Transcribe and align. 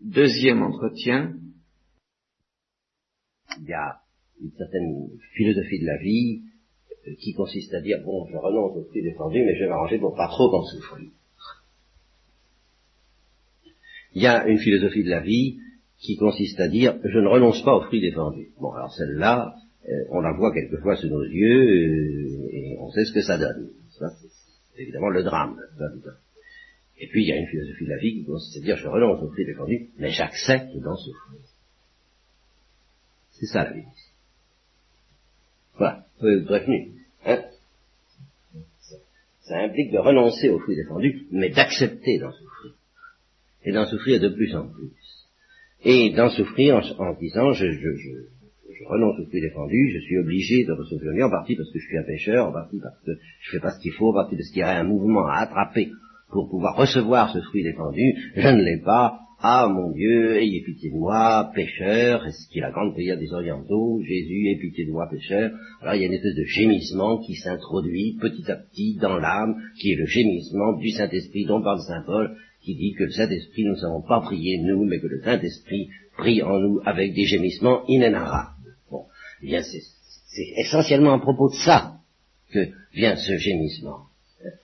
deuxième 0.00 0.62
entretien. 0.62 1.34
Il 3.60 3.68
y 3.68 3.72
a 3.72 4.00
une 4.40 4.52
certaine 4.52 5.08
philosophie 5.34 5.80
de 5.80 5.86
la 5.86 5.98
vie 5.98 6.42
euh, 7.06 7.14
qui 7.20 7.34
consiste 7.34 7.74
à 7.74 7.80
dire, 7.80 7.98
bon, 8.04 8.26
je 8.30 8.36
renonce 8.36 8.76
au 8.76 8.84
fruit 8.84 9.02
défendu, 9.02 9.44
mais 9.44 9.54
je 9.56 9.64
vais 9.64 9.68
m'arranger 9.68 9.98
pour 9.98 10.14
pas 10.14 10.28
trop 10.28 10.54
en 10.54 10.64
souffrir. 10.64 11.10
Il 14.14 14.22
y 14.22 14.26
a 14.26 14.46
une 14.46 14.58
philosophie 14.58 15.04
de 15.04 15.10
la 15.10 15.20
vie 15.20 15.58
qui 15.98 16.16
consiste 16.16 16.58
à 16.58 16.68
dire, 16.68 16.98
je 17.04 17.18
ne 17.18 17.28
renonce 17.28 17.62
pas 17.62 17.76
au 17.76 17.82
fruit 17.82 18.00
défendu. 18.00 18.48
Bon, 18.58 18.72
alors 18.72 18.92
celle-là, 18.92 19.54
euh, 19.88 20.04
on 20.10 20.20
la 20.20 20.32
voit 20.32 20.52
quelquefois 20.52 20.96
sous 20.96 21.08
nos 21.08 21.22
yeux, 21.22 21.68
euh, 21.68 22.48
et 22.50 22.76
on 22.80 22.90
sait 22.90 23.04
ce 23.04 23.12
que 23.12 23.22
ça 23.22 23.38
donne. 23.38 23.70
Ça, 23.98 24.06
c'est 24.74 24.82
évidemment 24.82 25.10
le 25.10 25.22
drame. 25.22 25.56
Et 27.00 27.06
puis 27.06 27.22
il 27.24 27.28
y 27.28 27.32
a 27.32 27.36
une 27.36 27.46
philosophie 27.46 27.84
de 27.84 27.90
la 27.90 27.96
vie 27.96 28.12
qui 28.12 28.24
consiste 28.24 28.58
à 28.58 28.60
dire, 28.60 28.76
je 28.76 28.86
renonce 28.86 29.22
au 29.22 29.28
fruit 29.28 29.46
défendu, 29.46 29.88
mais 29.98 30.10
j'accepte 30.10 30.76
d'en 30.76 30.96
souffrir. 30.96 31.40
C'est 33.30 33.46
ça 33.46 33.64
la 33.64 33.72
vie. 33.72 33.84
Voilà, 35.78 36.04
peu 36.20 36.44
prévenu. 36.44 36.92
Hein 37.24 37.42
ça 39.40 39.58
implique 39.58 39.90
de 39.90 39.98
renoncer 39.98 40.50
au 40.50 40.58
fruit 40.58 40.76
défendu, 40.76 41.26
mais 41.32 41.48
d'accepter 41.48 42.18
d'en 42.18 42.30
souffrir. 42.32 42.72
Et 43.64 43.72
d'en 43.72 43.86
souffrir 43.86 44.20
de 44.20 44.28
plus 44.28 44.54
en 44.54 44.68
plus. 44.68 44.92
Et 45.82 46.10
d'en 46.10 46.28
souffrir 46.28 46.76
en, 46.98 47.14
disant, 47.14 47.52
je, 47.52 47.66
je, 47.72 47.88
je, 47.98 48.84
renonce 48.84 49.18
au 49.18 49.26
fruit 49.26 49.40
défendu, 49.40 49.90
je 49.94 50.00
suis 50.00 50.18
obligé 50.18 50.64
de 50.64 50.72
recevoir 50.72 51.28
en 51.28 51.30
partie 51.30 51.56
parce 51.56 51.72
que 51.72 51.78
je 51.78 51.86
suis 51.86 51.98
un 51.98 52.04
pêcheur, 52.04 52.48
en 52.48 52.52
partie 52.52 52.78
parce 52.78 53.00
que 53.00 53.12
je 53.40 53.50
fais 53.50 53.60
pas 53.60 53.70
ce 53.70 53.80
qu'il 53.80 53.92
faut, 53.92 54.10
en 54.10 54.14
partie 54.14 54.36
parce 54.36 54.50
qu'il 54.50 54.60
y 54.60 54.62
a 54.62 54.78
un 54.78 54.84
mouvement 54.84 55.26
à 55.26 55.38
attraper 55.38 55.90
pour 56.30 56.48
pouvoir 56.48 56.76
recevoir 56.76 57.32
ce 57.32 57.40
fruit 57.40 57.62
défendu, 57.62 58.14
je 58.36 58.48
ne 58.48 58.62
l'ai 58.62 58.78
pas, 58.78 59.20
ah 59.42 59.68
mon 59.68 59.90
Dieu, 59.92 60.36
ayez 60.36 60.60
pitié 60.62 60.90
de 60.90 60.96
moi, 60.96 61.50
pécheur, 61.54 62.26
est-ce 62.26 62.46
qu'il 62.50 62.60
la 62.60 62.70
grande 62.70 62.92
prière 62.92 63.18
des 63.18 63.32
orientaux, 63.32 64.00
Jésus, 64.02 64.46
ayez 64.46 64.58
pitié 64.58 64.84
de 64.84 64.92
moi, 64.92 65.08
pécheur. 65.10 65.50
Alors 65.80 65.94
il 65.94 66.02
y 66.02 66.04
a 66.04 66.06
une 66.08 66.12
espèce 66.12 66.34
de 66.34 66.44
gémissement 66.44 67.18
qui 67.18 67.34
s'introduit 67.36 68.18
petit 68.20 68.50
à 68.50 68.56
petit 68.56 68.96
dans 69.00 69.16
l'âme, 69.16 69.56
qui 69.80 69.92
est 69.92 69.96
le 69.96 70.04
gémissement 70.04 70.74
du 70.74 70.90
Saint-Esprit 70.90 71.46
dont 71.46 71.62
parle 71.62 71.80
Saint 71.80 72.02
Paul, 72.04 72.36
qui 72.62 72.74
dit 72.74 72.92
que 72.92 73.04
le 73.04 73.10
Saint-Esprit, 73.10 73.64
nous 73.64 73.72
ne 73.72 73.80
savons 73.80 74.02
pas 74.02 74.20
prier 74.20 74.58
nous, 74.58 74.84
mais 74.84 75.00
que 75.00 75.06
le 75.06 75.22
Saint-Esprit 75.22 75.88
prie 76.18 76.42
en 76.42 76.58
nous 76.60 76.80
avec 76.84 77.14
des 77.14 77.24
gémissements 77.24 77.86
inénarrables. 77.86 78.76
Bon, 78.90 79.04
eh 79.42 79.46
bien 79.46 79.62
c'est 79.62 79.80
essentiellement 80.58 81.14
à 81.14 81.18
propos 81.18 81.48
de 81.48 81.54
ça 81.54 81.94
que 82.52 82.68
vient 82.92 83.16
ce 83.16 83.38
gémissement 83.38 84.09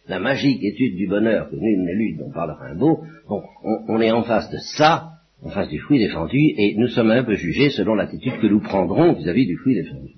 la 0.09 0.19
magique 0.19 0.63
étude 0.63 0.97
du 0.97 1.07
bonheur 1.07 1.51
que 1.51 1.57
nul 1.57 1.85
l'élude 1.85 2.19
dont 2.19 2.31
parle 2.31 2.53
Rimbaud, 2.53 3.05
bon, 3.29 3.43
on, 3.89 4.01
est 4.01 4.11
en 4.11 4.23
face 4.23 4.51
de 4.51 4.59
ça, 4.77 5.11
en 5.43 5.51
face 5.51 5.69
du 5.69 5.79
fruit 5.81 5.99
défendu, 5.99 6.39
et 6.39 6.75
nous 6.77 6.89
sommes 6.89 7.11
un 7.11 7.25
peu 7.25 7.35
jugés 7.35 7.71
selon 7.71 7.95
l'attitude 7.95 8.41
que 8.41 8.47
nous 8.47 8.61
prendrons 8.61 9.13
vis-à-vis 9.15 9.47
du 9.47 9.57
fruit 9.57 9.75
défendu. 9.75 10.15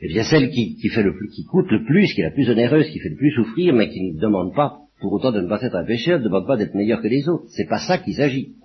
Eh 0.00 0.08
bien, 0.08 0.24
celle 0.24 0.50
qui, 0.50 0.76
fait 0.88 1.02
le 1.02 1.16
plus, 1.16 1.28
qui 1.28 1.44
coûte 1.44 1.70
le 1.70 1.84
plus, 1.84 2.12
qui 2.12 2.20
est 2.20 2.24
la 2.24 2.32
plus 2.32 2.50
onéreuse, 2.50 2.88
qui 2.90 2.98
fait 2.98 3.10
le 3.10 3.16
plus 3.16 3.32
souffrir, 3.32 3.72
mais 3.72 3.88
qui 3.88 4.12
ne 4.12 4.20
demande 4.20 4.54
pas, 4.54 4.80
pour 5.00 5.12
autant 5.12 5.32
de 5.32 5.40
ne 5.40 5.48
pas 5.48 5.62
être 5.62 5.76
un 5.76 5.84
pécheur, 5.84 6.18
ne 6.18 6.24
demande 6.24 6.46
pas 6.46 6.56
d'être 6.56 6.74
meilleur 6.74 7.00
que 7.00 7.08
les 7.08 7.28
autres. 7.28 7.44
C'est 7.48 7.68
pas 7.68 7.78
ça 7.78 7.98
qu'il 7.98 8.14
s'agit. 8.14 8.56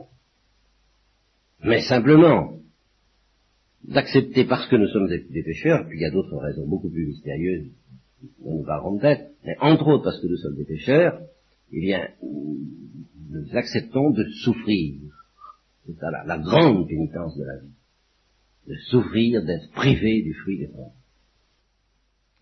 Mais 1.63 1.81
simplement, 1.81 2.57
d'accepter 3.83 4.45
parce 4.45 4.67
que 4.67 4.75
nous 4.75 4.87
sommes 4.87 5.07
des, 5.07 5.25
des 5.29 5.43
pécheurs, 5.43 5.85
puis 5.87 5.99
il 5.99 6.01
y 6.01 6.05
a 6.05 6.11
d'autres 6.11 6.37
raisons 6.37 6.67
beaucoup 6.67 6.89
plus 6.89 7.05
mystérieuses 7.05 7.71
nous 8.43 8.63
parlons 8.63 8.97
peut-être, 8.97 9.31
mais 9.45 9.55
entre 9.59 9.87
autres 9.87 10.03
parce 10.03 10.19
que 10.21 10.27
nous 10.27 10.37
sommes 10.37 10.55
des 10.55 10.65
pécheurs, 10.65 11.21
eh 11.71 11.79
bien, 11.79 12.07
nous 12.21 13.55
acceptons 13.55 14.11
de 14.11 14.23
souffrir. 14.43 15.01
C'est 15.85 15.95
la, 16.01 16.37
grande 16.37 16.87
pénitence 16.87 17.37
de 17.37 17.43
la 17.43 17.59
vie. 17.59 17.73
De 18.67 18.75
souffrir, 18.89 19.45
d'être 19.45 19.71
privé 19.71 20.21
du 20.21 20.33
fruit 20.33 20.59
des 20.59 20.67
frères. 20.67 20.91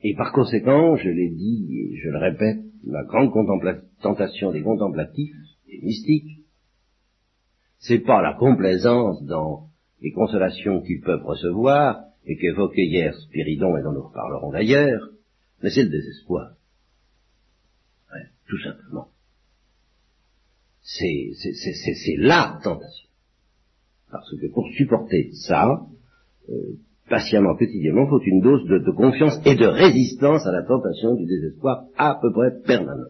Et 0.01 0.15
par 0.15 0.31
conséquent, 0.31 0.95
je 0.95 1.09
l'ai 1.09 1.29
dit 1.29 1.67
et 1.71 1.97
je 1.97 2.09
le 2.09 2.17
répète, 2.17 2.63
la 2.85 3.03
grande 3.03 3.31
tentation 4.01 4.51
des 4.51 4.61
contemplatifs, 4.61 5.35
des 5.67 5.79
mystiques, 5.83 6.45
c'est 7.79 7.99
pas 7.99 8.21
la 8.21 8.33
complaisance 8.33 9.23
dans 9.25 9.67
les 10.01 10.11
consolations 10.11 10.81
qu'ils 10.81 11.01
peuvent 11.01 11.25
recevoir, 11.25 12.05
et 12.25 12.37
qu'évoquait 12.37 12.85
hier 12.85 13.13
Spiridon, 13.13 13.77
et 13.77 13.83
dont 13.83 13.93
nous 13.93 14.07
reparlerons 14.07 14.51
d'ailleurs, 14.51 15.09
mais 15.61 15.69
c'est 15.69 15.83
le 15.83 15.89
désespoir. 15.89 16.53
tout 18.47 18.59
simplement. 18.59 19.07
C'est 20.81 22.17
la 22.19 22.59
tentation. 22.63 23.09
Parce 24.11 24.29
que 24.39 24.47
pour 24.53 24.67
supporter 24.77 25.31
ça, 25.33 25.81
euh, 26.49 26.53
patiemment, 27.09 27.55
quotidiennement, 27.55 28.07
faut 28.07 28.21
une 28.21 28.41
dose 28.41 28.65
de, 28.67 28.91
confiance 28.91 29.39
et 29.45 29.55
de 29.55 29.65
résistance 29.65 30.45
à 30.45 30.51
la 30.51 30.63
tentation 30.63 31.15
du 31.15 31.25
désespoir 31.25 31.85
à 31.97 32.19
peu 32.21 32.31
près 32.31 32.61
permanent. 32.65 33.09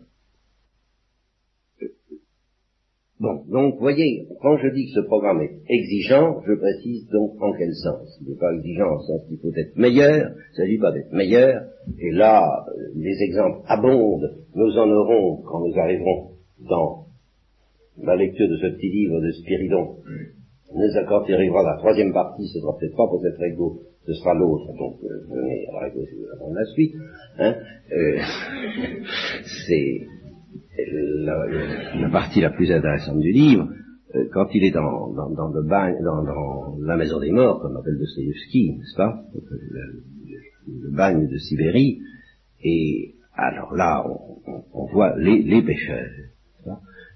Bon, 3.18 3.46
donc, 3.48 3.80
voyez, 3.80 4.28
quand 4.42 4.58
je 4.58 4.68
dis 4.68 4.88
que 4.88 5.02
ce 5.02 5.06
programme 5.08 5.42
est 5.42 5.56
exigeant, 5.70 6.42
je 6.46 6.53
précise 6.53 7.08
donc 7.09 7.42
en 7.42 7.53
quel 7.53 7.74
sens. 7.74 8.20
Il 8.22 8.30
n'est 8.30 8.38
pas 8.38 8.53
exigeant 8.53 8.92
en 8.92 9.00
sens 9.00 9.22
qu'il 9.30 9.38
faut 9.38 9.56
être 9.56 9.78
meilleur, 9.78 10.31
il 10.31 10.52
ne 10.52 10.56
s'agit 10.58 10.78
pas 10.78 10.92
d'être 10.92 11.14
meilleur, 11.14 11.64
et 11.98 12.12
là, 12.12 12.66
les 12.94 13.16
exemples 13.24 13.59
abondent, 13.68 14.36
nous 14.53 14.78
en 14.78 14.90
aurons 14.90 15.42
quand 15.44 15.66
nous 15.66 15.80
arriverons 15.80 16.31
dans 16.68 17.06
la 18.03 18.18
lecture 18.18 18.50
de 18.50 18.58
ce 18.58 18.76
petit 18.76 18.90
livre 18.90 19.22
de 19.22 19.32
Spiridon. 19.32 19.96
Nous, 20.74 20.90
il 21.28 21.34
arrivera 21.34 21.64
la 21.64 21.78
troisième 21.78 22.12
partie, 22.12 22.47
ce 22.47 22.59
sera 22.59 22.78
peut-être 22.78 22.97
pas 22.97 23.08
pour 23.08 23.22
cette 23.22 23.42
ego, 23.42 23.80
ce 24.06 24.14
sera 24.14 24.34
l'autre, 24.34 24.68
donc 24.78 24.97
euh, 25.06 25.26
venez 25.30 25.66
à 25.68 25.88
vous 25.88 26.02
voulez 26.02 26.53
la 26.53 26.66
suite. 26.66 26.96
Hein, 27.40 27.56
euh, 27.94 28.18
c'est 29.68 30.02
la, 31.98 32.10
partie 32.10 32.42
la 32.42 32.52
plus 32.52 32.72
intéressante 32.72 33.20
du 33.20 33.32
livre, 33.32 33.70
euh, 34.16 34.26
quand 34.32 34.48
il 34.54 34.64
est 34.64 34.72
dans, 34.72 35.14
le 35.54 35.68
bagne, 35.68 35.96
dans, 36.04 36.78
la 36.82 36.98
maison 36.98 37.20
des 37.20 37.32
morts, 37.32 37.62
comme 37.62 37.76
appelle 37.78 37.98
Dostoevsky, 37.98 38.78
n'est-ce 38.78 38.96
pas, 38.96 39.24
le, 40.68 40.92
bagne 40.92 41.28
de 41.28 41.38
Sibérie, 41.38 42.02
et 42.64 43.16
alors 43.34 43.76
là, 43.76 44.06
on, 44.74 44.86
voit 44.86 45.18
les, 45.18 45.44
les 45.44 45.62
pêcheurs, 45.62 46.10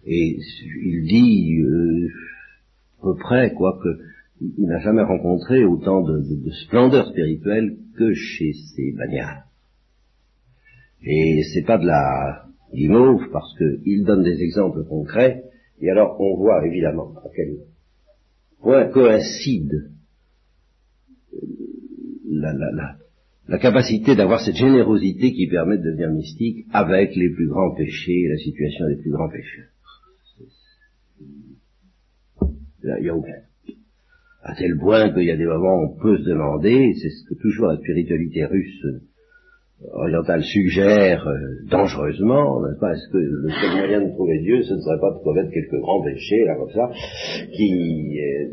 et 0.06 0.38
il 0.84 1.04
dit 1.04 1.62
euh, 1.62 2.08
à 3.00 3.04
peu 3.04 3.16
près, 3.16 3.54
quoi, 3.54 3.80
que 3.84 4.00
il 4.42 4.66
n'a 4.66 4.80
jamais 4.80 5.04
rencontré 5.04 5.66
autant 5.66 6.02
de, 6.02 6.20
de, 6.20 6.52
splendeur 6.66 7.08
spirituelle 7.10 7.78
que 7.98 8.14
chez 8.14 8.54
ces 8.54 8.94
bagnards. 8.94 9.44
Et 11.04 11.44
c'est 11.54 11.66
pas 11.66 11.78
de 11.78 11.86
la 11.86 12.49
guimauve 12.74 13.30
parce 13.32 13.56
qu'il 13.58 14.04
donne 14.06 14.24
des 14.24 14.42
exemples 14.42 14.84
concrets, 14.86 15.44
et 15.82 15.90
alors 15.90 16.20
on 16.20 16.38
voit 16.38 16.66
évidemment 16.66 17.14
à 17.18 17.30
quel 17.36 17.58
point 18.62 18.90
coïncide 18.90 19.92
euh, 21.34 21.38
la, 23.48 23.58
capacité 23.60 24.16
d'avoir 24.16 24.42
cette 24.42 24.56
générosité 24.56 25.34
qui 25.34 25.48
permet 25.48 25.78
de 25.78 25.84
devenir 25.84 26.12
mystique 26.12 26.66
avec 26.72 27.16
les 27.16 27.30
plus 27.30 27.48
grands 27.48 27.74
péchés, 27.76 28.28
la 28.30 28.38
situation 28.38 28.88
des 28.88 28.98
plus 28.98 29.12
grands 29.12 29.30
pécheurs. 29.30 29.70
A. 32.86 32.96
À 34.42 34.56
tel 34.56 34.78
point 34.78 35.12
qu'il 35.12 35.26
y 35.26 35.32
a 35.32 35.38
des 35.38 35.46
moments 35.46 35.82
où 35.82 35.86
on 35.86 36.00
peut 36.00 36.18
se 36.18 36.24
demander, 36.24 36.94
c'est 37.02 37.10
ce 37.10 37.28
que 37.28 37.42
toujours 37.42 37.68
la 37.68 37.78
spiritualité 37.78 38.46
russe 38.46 38.86
oriental 39.94 40.44
suggère 40.44 41.26
euh, 41.28 41.66
dangereusement, 41.70 42.62
n'est-ce 42.62 42.80
pas 42.80 42.92
Est-ce 42.94 43.12
que 43.12 43.18
le 43.18 43.50
seul 43.50 43.78
moyen 43.78 44.02
de 44.02 44.12
trouver 44.12 44.40
Dieu, 44.40 44.62
ce 44.64 44.74
ne 44.74 44.80
serait 44.80 45.00
pas 45.00 45.12
de 45.12 45.24
commettre 45.24 45.52
quelques 45.52 45.80
grands 45.80 46.04
péchés, 46.04 46.44
là, 46.46 46.56
comme 46.56 46.72
ça, 46.72 46.90
qui 47.56 48.20
euh, 48.20 48.50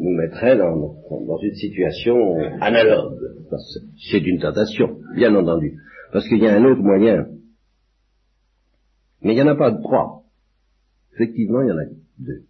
nous 0.00 0.16
mettraient 0.16 0.56
dans, 0.56 0.76
dans, 0.76 1.38
une 1.42 1.54
situation 1.54 2.36
analogue 2.60 3.18
C'est 4.10 4.20
une 4.20 4.38
tentation, 4.38 4.98
bien 5.16 5.34
entendu. 5.34 5.78
Parce 6.12 6.28
qu'il 6.28 6.38
y 6.38 6.46
a 6.46 6.54
un 6.54 6.64
autre 6.64 6.80
moyen. 6.80 7.26
Mais 9.22 9.32
il 9.32 9.34
n'y 9.34 9.42
en 9.42 9.48
a 9.48 9.56
pas 9.56 9.72
de 9.72 9.82
trois. 9.82 10.22
Effectivement, 11.14 11.62
il 11.62 11.68
y 11.68 11.72
en 11.72 11.78
a 11.78 11.86
deux. 12.20 12.42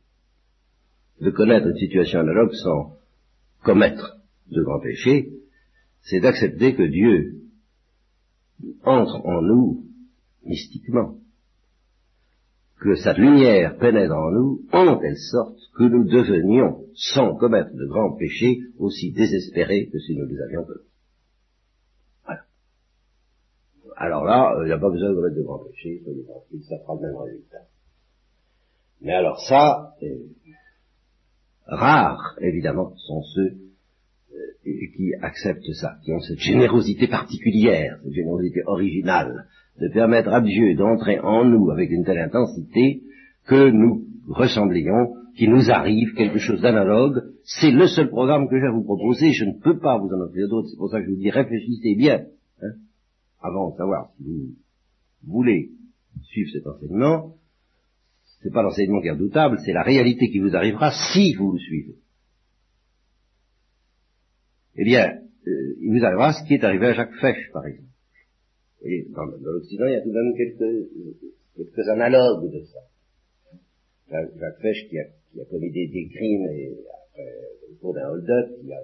De 1.23 1.31
connaître 1.31 1.67
une 1.67 1.77
situation 1.77 2.21
analogue 2.21 2.53
sans 2.53 2.93
commettre 3.65 4.19
de 4.51 4.63
grands 4.63 4.81
péchés, 4.81 5.31
c'est 6.03 6.21
d'accepter 6.21 6.75
que 6.75 6.83
Dieu 6.83 7.48
entre 8.85 9.25
en 9.25 9.43
nous 9.43 9.85
mystiquement, 10.45 11.17
que 12.81 12.95
sa 12.97 13.13
lumière 13.13 13.77
pénètre 13.79 14.15
en 14.15 14.31
nous 14.31 14.63
en 14.73 14.99
telle 14.99 15.17
sorte 15.17 15.59
que 15.77 15.85
nous 15.85 16.05
devenions, 16.05 16.85
sans 16.95 17.35
commettre 17.35 17.75
de 17.75 17.87
grands 17.87 18.17
péchés, 18.17 18.61
aussi 18.79 19.13
désespérés 19.13 19.89
que 19.89 19.99
si 19.99 20.17
nous 20.17 20.27
les 20.27 20.41
avions 20.41 20.65
commis. 20.65 20.87
Voilà. 22.25 22.43
Alors 23.97 24.25
là, 24.25 24.55
il 24.63 24.67
n'y 24.67 24.73
a 24.73 24.79
pas 24.79 24.91
besoin 24.91 25.11
de 25.11 25.15
commettre 25.15 25.37
de 25.37 25.43
grands 25.43 25.65
péchés, 25.65 26.01
soyez 26.05 26.25
tranquilles, 26.25 26.63
ça 26.69 26.79
fera 26.79 26.95
le 26.95 27.01
même 27.01 27.17
résultat. 27.17 27.63
Mais 29.01 29.13
alors 29.13 29.41
ça, 29.49 29.95
euh, 30.03 30.29
rares, 31.67 32.37
évidemment, 32.41 32.95
sont 32.97 33.23
ceux 33.23 33.43
euh, 33.43 33.68
qui 34.65 35.13
acceptent 35.23 35.73
ça, 35.75 35.97
qui 36.05 36.13
ont 36.13 36.21
cette 36.21 36.39
générosité 36.39 37.07
particulière, 37.07 37.99
cette 38.03 38.13
générosité 38.13 38.63
originale, 38.67 39.47
de 39.81 39.89
permettre 39.89 40.31
à 40.31 40.41
Dieu 40.41 40.75
d'entrer 40.75 41.21
en 41.21 41.45
nous 41.45 41.71
avec 41.71 41.91
une 41.91 42.05
telle 42.05 42.19
intensité 42.19 43.03
que 43.47 43.71
nous 43.71 44.05
ressemblions, 44.29 45.15
qu'il 45.37 45.51
nous 45.51 45.71
arrive 45.71 46.15
quelque 46.15 46.39
chose 46.39 46.61
d'analogue. 46.61 47.23
C'est 47.45 47.71
le 47.71 47.87
seul 47.87 48.09
programme 48.09 48.49
que 48.49 48.59
j'ai 48.59 48.67
à 48.67 48.73
vous 48.73 48.85
proposer, 48.85 49.33
je 49.33 49.45
ne 49.45 49.61
peux 49.63 49.79
pas 49.79 49.99
vous 49.99 50.09
en 50.09 50.21
offrir 50.21 50.49
d'autres, 50.49 50.69
c'est 50.69 50.77
pour 50.77 50.91
ça 50.91 51.01
que 51.01 51.07
je 51.07 51.11
vous 51.11 51.21
dis 51.21 51.31
réfléchissez 51.31 51.95
bien, 51.97 52.25
hein, 52.63 52.73
avant 53.41 53.71
de 53.71 53.77
savoir 53.77 54.11
si 54.17 54.25
vous 54.25 55.33
voulez 55.33 55.71
suivre 56.25 56.51
cet 56.53 56.67
enseignement, 56.67 57.35
c'est 58.43 58.53
pas 58.53 58.63
l'enseignement 58.63 59.01
qui 59.01 59.09
est 59.09 59.13
redoutable, 59.13 59.59
c'est 59.65 59.73
la 59.73 59.83
réalité 59.83 60.29
qui 60.29 60.39
vous 60.39 60.55
arrivera 60.55 60.91
si 61.13 61.35
vous 61.35 61.53
le 61.53 61.59
suivez. 61.59 61.97
Eh 64.79 64.85
bien, 64.85 65.21
euh, 65.47 65.75
il 65.81 65.91
vous 65.91 66.05
arrivera 66.05 66.33
ce 66.33 66.47
qui 66.47 66.55
est 66.55 66.65
arrivé 66.65 66.87
à 66.87 66.95
Jacques 66.95 67.15
Fesch, 67.21 67.51
par 67.53 67.67
exemple. 67.67 67.89
Et 68.83 69.07
dans, 69.11 69.25
l'Occident, 69.25 69.87
il 69.87 69.93
y 69.93 69.97
a 69.97 70.03
tout 70.03 70.11
de 70.11 70.15
même 70.15 70.35
quelques, 70.37 70.89
quelques 71.57 71.89
analogues 71.89 72.51
de 72.53 72.63
ça. 72.63 72.79
Jacques 74.11 74.61
Fesch 74.63 74.89
qui 74.89 74.99
a, 74.99 75.05
qui 75.33 75.41
a 75.41 75.45
commis 75.47 75.73
des, 75.73 75.89
des, 75.89 76.09
crimes 76.09 76.47
et 76.53 76.79
après, 77.11 77.35
au 77.71 77.75
cours 77.81 77.95
d'un 77.95 78.09
hold-up, 78.09 78.51
qui 78.61 78.73
a 78.73 78.81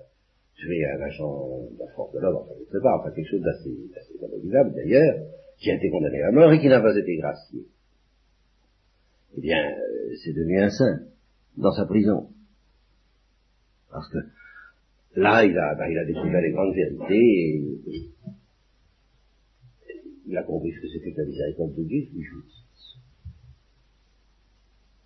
tué 0.57 0.85
un 0.85 1.01
agent 1.01 1.71
de 1.71 1.79
la 1.79 1.87
force 1.95 2.13
de 2.13 2.21
l'ordre, 2.21 2.43
enfin, 2.43 2.55
je 2.59 2.61
ne 2.61 2.79
sais 2.79 2.83
pas, 2.83 2.99
enfin 2.99 3.11
quelque 3.15 3.31
chose 3.31 3.43
d'assez, 3.43 3.75
d'assez 3.95 4.75
d'ailleurs, 4.75 5.15
qui 5.59 5.71
a 5.71 5.77
été 5.77 5.91
condamné 5.91 6.23
à 6.23 6.33
mort 6.33 6.53
et 6.53 6.61
qui 6.61 6.69
n'a 6.69 6.81
pas 6.81 6.97
été 6.97 7.17
gracié 7.17 7.67
eh 9.37 9.41
bien, 9.41 9.59
euh, 9.59 10.15
c'est 10.23 10.33
devenu 10.33 10.61
un 10.61 10.71
saint 10.71 11.01
dans 11.57 11.73
sa 11.73 11.87
prison. 11.87 12.29
Parce 13.91 14.09
que 14.11 14.19
là, 15.17 15.45
il 15.45 15.57
a, 15.57 15.75
ben, 15.75 15.87
il 15.91 15.99
a 15.99 16.05
découvert 16.05 16.41
les 16.41 16.53
grandes 16.53 16.75
vérités 16.75 17.15
et, 17.87 18.11
il 20.27 20.37
a 20.37 20.43
compris 20.43 20.73
ce 20.73 20.81
que 20.81 20.89
c'était 20.89 21.13
que 21.13 21.21
la 21.21 21.27
miséricorde 21.27 21.75
de 21.75 21.85
Dieu, 21.85 22.09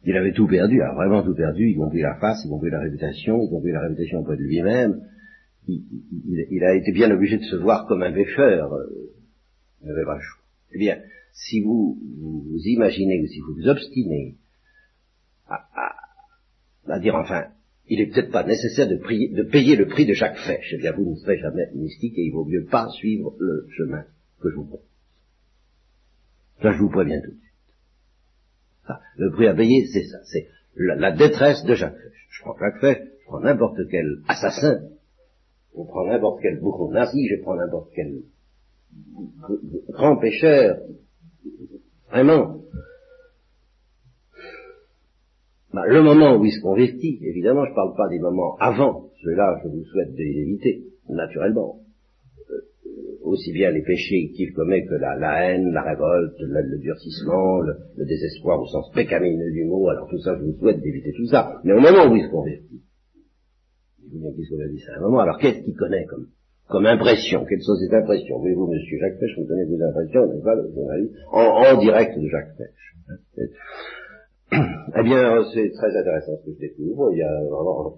Il 0.04 0.16
avait 0.16 0.32
tout 0.32 0.46
perdu, 0.46 0.80
a 0.80 0.94
vraiment 0.94 1.22
tout 1.24 1.34
perdu, 1.34 1.70
y 1.70 1.74
compris 1.74 2.00
la 2.00 2.14
face, 2.20 2.44
y 2.44 2.48
compris 2.48 2.70
la 2.70 2.80
réputation, 2.80 3.42
y 3.42 3.50
compris 3.50 3.72
la 3.72 3.80
réputation 3.80 4.20
auprès 4.20 4.36
de 4.36 4.42
lui-même. 4.42 5.02
Il, 5.66 6.64
a 6.64 6.74
été 6.74 6.92
bien 6.92 7.10
obligé 7.10 7.36
de 7.36 7.42
se 7.42 7.56
voir 7.56 7.86
comme 7.86 8.02
un 8.02 8.12
pécheur. 8.12 8.72
Euh, 8.72 8.86
il 9.82 9.88
n'avait 9.88 10.04
pas 10.04 10.14
le 10.14 10.20
choix. 10.20 10.42
Eh 10.72 10.78
bien, 10.78 10.98
si 11.32 11.60
vous 11.60 11.98
vous, 12.20 12.60
imaginez 12.64 13.20
ou 13.20 13.26
si 13.26 13.40
vous 13.40 13.54
vous 13.54 13.68
obstinez 13.68 14.36
à, 15.48 16.98
dire 17.00 17.14
enfin, 17.14 17.48
il 17.88 18.00
est 18.00 18.06
peut-être 18.06 18.30
pas 18.30 18.44
nécessaire 18.44 18.88
de, 18.88 18.96
payer 18.96 19.76
le 19.76 19.86
prix 19.86 20.06
de 20.06 20.14
chaque 20.14 20.36
fèche, 20.38 20.74
eh 20.74 20.78
bien 20.78 20.92
vous 20.92 21.10
ne 21.10 21.16
serez 21.16 21.38
jamais 21.38 21.70
mystique 21.74 22.14
et 22.16 22.26
il 22.26 22.32
vaut 22.32 22.44
mieux 22.44 22.64
pas 22.64 22.88
suivre 22.90 23.34
le 23.38 23.66
chemin 23.76 24.04
que 24.40 24.50
je 24.50 24.56
vous 24.56 24.66
propose. 24.66 24.86
Ça, 26.62 26.72
je 26.72 26.78
vous 26.78 26.90
préviens 26.90 27.20
tout 27.20 27.30
de 27.30 27.36
suite. 27.36 28.96
le 29.16 29.30
prix 29.30 29.46
à 29.46 29.54
payer, 29.54 29.86
c'est 29.86 30.04
ça, 30.04 30.18
c'est 30.24 30.48
la, 30.76 31.12
détresse 31.12 31.64
de 31.64 31.74
Jacques 31.74 31.96
Fesch. 31.96 32.28
Je 32.30 32.42
prends 32.42 32.58
Jacques 32.58 32.80
Fesch, 32.80 32.98
je 33.20 33.24
prends 33.26 33.40
n'importe 33.40 33.78
quel 33.90 34.18
assassin, 34.28 34.80
je 35.72 35.82
prends 35.82 36.06
n'importe 36.06 36.40
quel 36.42 36.60
bourreau 36.60 36.92
nazi, 36.92 37.26
je 37.28 37.40
prends 37.42 37.56
n'importe 37.56 37.90
quel 37.94 38.22
grand 39.90 40.16
pécheur 40.16 40.78
Vraiment. 42.10 42.62
Bah, 45.72 45.84
le 45.86 46.02
moment 46.02 46.36
où 46.36 46.44
il 46.44 46.52
se 46.52 46.62
convertit, 46.62 47.18
évidemment, 47.22 47.64
je 47.66 47.70
ne 47.70 47.74
parle 47.74 47.94
pas 47.94 48.08
des 48.08 48.18
moments 48.18 48.56
avant, 48.56 49.10
ceux-là, 49.22 49.60
je 49.62 49.68
vous 49.68 49.84
souhaite 49.84 50.12
de 50.12 50.18
les 50.18 50.40
éviter, 50.40 50.84
naturellement. 51.10 51.80
Euh, 52.50 53.18
aussi 53.22 53.52
bien 53.52 53.70
les 53.70 53.82
péchés 53.82 54.30
qu'il 54.34 54.54
commet 54.54 54.86
que 54.86 54.94
la, 54.94 55.44
haine, 55.44 55.70
la 55.72 55.82
révolte, 55.82 56.40
le, 56.40 56.78
durcissement, 56.78 57.60
le, 57.60 58.04
désespoir 58.06 58.60
au 58.60 58.66
sens 58.66 58.90
pécamineux 58.94 59.52
du 59.52 59.64
mot, 59.64 59.88
alors 59.88 60.08
tout 60.08 60.18
ça, 60.20 60.36
je 60.38 60.44
vous 60.44 60.58
souhaite 60.58 60.80
d'éviter 60.80 61.12
tout 61.14 61.26
ça. 61.26 61.60
Mais 61.64 61.74
au 61.74 61.80
moment 61.80 62.10
où 62.10 62.16
il 62.16 62.24
se 62.24 62.30
convertit, 62.30 62.82
faut 64.10 64.18
bien 64.18 64.32
qu'il 64.32 64.44
se 64.46 64.50
convertisse 64.50 64.88
à 64.88 64.98
un 64.98 65.00
moment, 65.02 65.20
alors 65.20 65.38
qu'est-ce 65.38 65.62
qu'il 65.64 65.76
connaît 65.76 66.06
comme 66.68 66.86
impression? 66.86 67.44
Quelles 67.44 67.62
sont 67.62 67.76
ces 67.76 67.94
impressions? 67.94 68.38
Voyez-vous, 68.38 68.68
monsieur 68.68 68.98
Jacques 69.00 69.18
Pêche, 69.20 69.36
vous 69.36 69.46
donnez 69.46 69.64
vos 69.66 69.82
impressions, 69.82 70.26
n'est-ce 70.26 70.44
pas, 70.44 70.56
en, 71.32 71.76
en, 71.76 71.80
direct 71.80 72.18
de 72.18 72.28
Jacques 72.28 72.56
Pêche. 72.56 72.94
eh 74.96 75.02
bien, 75.02 75.44
c'est 75.52 75.70
très 75.72 75.96
intéressant 75.96 76.32
ce 76.40 76.46
que 76.46 76.54
je 76.54 76.60
découvre. 76.60 77.12
Il 77.12 77.18
y 77.18 77.22
a 77.22 77.44
vraiment, 77.44 77.96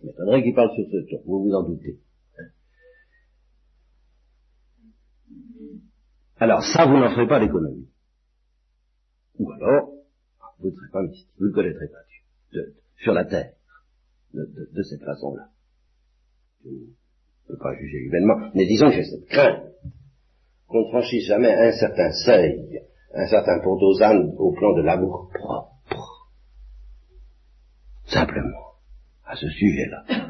je 0.00 0.06
m'étonnerait 0.06 0.42
qu'il 0.42 0.54
parle 0.54 0.70
sur 0.74 0.84
ce 0.90 1.10
ton, 1.10 1.22
vous 1.26 1.44
vous 1.44 1.54
en 1.54 1.62
doutez. 1.62 1.98
Alors, 6.38 6.62
ça, 6.62 6.86
vous 6.86 6.96
n'en 6.96 7.10
ferez 7.10 7.28
pas 7.28 7.38
d'économie. 7.38 7.88
Ou 9.38 9.50
alors, 9.52 9.90
vous 10.60 10.70
ne 10.70 10.74
serez 10.74 10.90
pas 10.92 11.02
mystique, 11.02 11.28
vous 11.38 11.46
ne 11.48 11.52
connaîtrez 11.52 11.88
pas 11.88 11.98
Dieu, 12.52 12.74
sur 12.96 13.12
la 13.12 13.24
terre, 13.24 13.52
de, 14.32 14.82
cette 14.82 15.02
façon-là 15.02 15.50
ne 16.64 17.56
peux 17.56 17.58
pas 17.58 17.74
juger 17.74 17.98
humainement, 17.98 18.50
mais 18.54 18.66
disons 18.66 18.86
que 18.86 18.96
j'ai 18.96 19.04
cette 19.04 19.26
crainte 19.26 19.64
qu'on 20.68 20.82
ne 20.82 20.88
franchisse 20.90 21.26
jamais 21.26 21.52
un 21.52 21.72
certain 21.72 22.12
seuil, 22.24 22.80
un 23.14 23.26
certain 23.26 23.58
pont 23.60 23.76
d'Ozane 23.76 24.34
au 24.38 24.52
plan 24.52 24.72
de 24.74 24.82
l'amour 24.82 25.30
propre. 25.34 25.69
Simplement, 28.12 28.74
à 29.24 29.36
ce 29.36 29.48
sujet-là. 29.48 30.26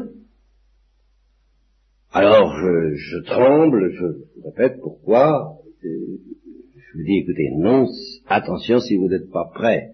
Alors, 2.13 2.53
je, 2.57 2.95
je 2.97 3.19
tremble, 3.25 3.91
je, 3.93 4.05
répète 4.45 4.81
pourquoi, 4.81 5.59
je 5.83 6.99
vous 6.99 7.05
dis, 7.05 7.19
écoutez, 7.19 7.51
non, 7.57 7.87
attention 8.27 8.81
si 8.81 8.97
vous 8.97 9.09
n'êtes 9.09 9.31
pas 9.31 9.51
prêt, 9.55 9.91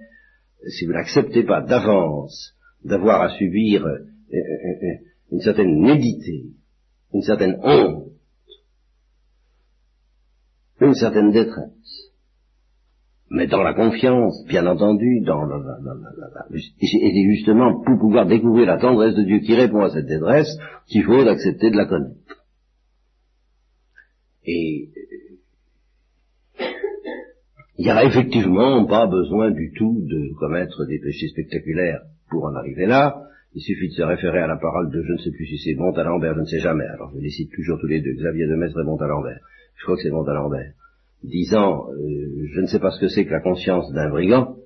si 0.69 0.87
vous 0.87 0.93
n'acceptez 0.93 1.45
pas 1.45 1.61
d'avance 1.61 2.55
d'avoir 2.85 3.21
à 3.23 3.37
subir 3.37 3.85
euh, 3.85 3.99
euh, 4.33 4.37
euh, 4.37 5.05
une 5.33 5.41
certaine 5.41 5.77
nudité, 5.81 6.47
une 7.13 7.23
certaine 7.23 7.59
honte, 7.63 8.13
une 10.81 10.95
certaine 10.95 11.33
détresse. 11.33 12.06
Mais 13.29 13.49
dans 13.49 13.63
la 13.63 13.75
confiance, 13.75 14.45
bien 14.47 14.67
entendu, 14.67 15.21
dans 15.23 15.43
et 16.81 17.35
justement 17.35 17.83
pour 17.83 17.99
pouvoir 17.99 18.27
découvrir 18.27 18.67
la 18.67 18.79
tendresse 18.79 19.15
de 19.15 19.25
Dieu 19.25 19.41
qui 19.41 19.55
répond 19.55 19.81
à 19.81 19.91
cette 19.91 20.07
détresse, 20.07 20.57
qu'il 20.87 21.03
faut 21.03 21.27
accepter 21.27 21.71
de 21.71 21.77
la 21.77 21.87
connaître. 21.87 22.45
Et 24.45 24.91
il 27.79 27.85
n'y 27.85 27.91
a 27.91 28.05
effectivement 28.05 28.87
pas 28.87 29.07
besoin 29.07 29.51
du 29.51 29.73
tout 29.77 30.01
de 30.09 30.33
commettre 30.39 30.87
des 30.87 31.01
péchés 31.01 31.29
spectaculaires 31.29 32.03
pour 32.31 32.45
en 32.45 32.55
arriver 32.55 32.87
là, 32.87 33.27
il 33.55 33.63
suffit 33.63 33.89
de 33.89 33.95
se 33.95 34.03
référer 34.03 34.41
à 34.41 34.47
la 34.47 34.57
parole 34.57 34.91
de 34.91 35.03
je 35.03 35.13
ne 35.13 35.19
sais 35.19 35.31
plus 35.31 35.47
si 35.47 35.59
c'est 35.59 35.75
Montalembert, 35.75 36.35
je 36.35 36.41
ne 36.41 36.45
sais 36.45 36.61
jamais. 36.61 36.85
Alors 36.85 37.11
je 37.15 37.21
les 37.21 37.31
cite 37.31 37.51
toujours 37.53 37.79
tous 37.81 37.87
les 37.87 38.01
deux, 38.01 38.13
Xavier 38.13 38.47
de 38.47 38.55
Maistre 38.55 38.81
et 38.81 38.85
Montalembert. 38.85 39.41
Je 39.77 39.85
crois 39.85 39.97
que 39.97 40.03
c'est 40.03 40.11
Montalembert. 40.11 40.73
Disant, 41.27 41.91
euh, 41.91 42.47
je 42.55 42.61
ne 42.61 42.67
sais 42.67 42.79
pas 42.79 42.91
ce 42.91 43.01
que 43.01 43.09
c'est 43.09 43.25
que 43.25 43.31
la 43.31 43.41
conscience 43.41 43.93
d'un 43.93 44.09
brigand, 44.11 44.57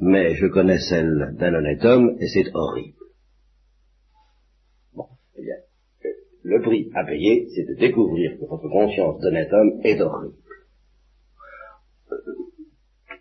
mais 0.00 0.34
je 0.34 0.46
connais 0.46 0.78
celle 0.78 1.34
d'un 1.38 1.54
honnête 1.54 1.84
homme 1.84 2.16
et 2.20 2.26
c'est 2.28 2.50
horrible. 2.54 2.98
Bon, 4.94 5.06
eh 5.36 5.42
bien, 5.42 5.56
le 6.42 6.62
prix 6.62 6.90
à 6.94 7.04
payer, 7.04 7.48
c'est 7.54 7.64
de 7.64 7.74
découvrir 7.74 8.38
que 8.38 8.46
votre 8.46 8.68
conscience 8.68 9.20
d'honnête 9.20 9.52
homme 9.52 9.80
est 9.82 10.00
horrible. 10.00 10.36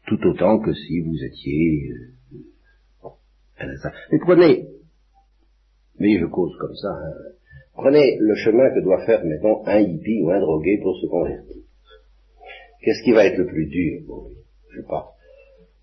Tout 0.08 0.28
autant 0.28 0.60
que 0.60 0.74
si 0.74 1.00
vous 1.02 1.24
étiez... 1.24 1.92
Euh, 3.04 3.68
mais 4.12 4.20
prenez 4.20 4.68
mais 6.00 6.20
je 6.20 6.26
cause 6.26 6.56
comme 6.60 6.76
ça. 6.76 6.90
Hein. 6.90 7.14
Prenez 7.74 8.18
le 8.20 8.36
chemin 8.36 8.70
que 8.74 8.84
doit 8.84 9.06
faire, 9.06 9.24
mettons, 9.24 9.66
un 9.66 9.80
hippie 9.80 10.22
ou 10.24 10.32
un 10.32 10.40
drogué 10.40 10.80
pour 10.82 10.98
se 10.98 11.08
convertir. 11.08 11.57
Qu'est-ce 12.82 13.04
qui 13.04 13.12
va 13.12 13.26
être 13.26 13.38
le 13.38 13.48
plus 13.48 13.66
dur 13.68 14.02
pour 14.06 14.30
lui? 14.30 14.38
Je 14.76 14.82
passe. 14.82 15.06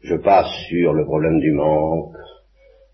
Je 0.00 0.14
passe 0.16 0.50
sur 0.68 0.92
le 0.92 1.04
problème 1.04 1.40
du 1.40 1.52
manque, 1.52 2.14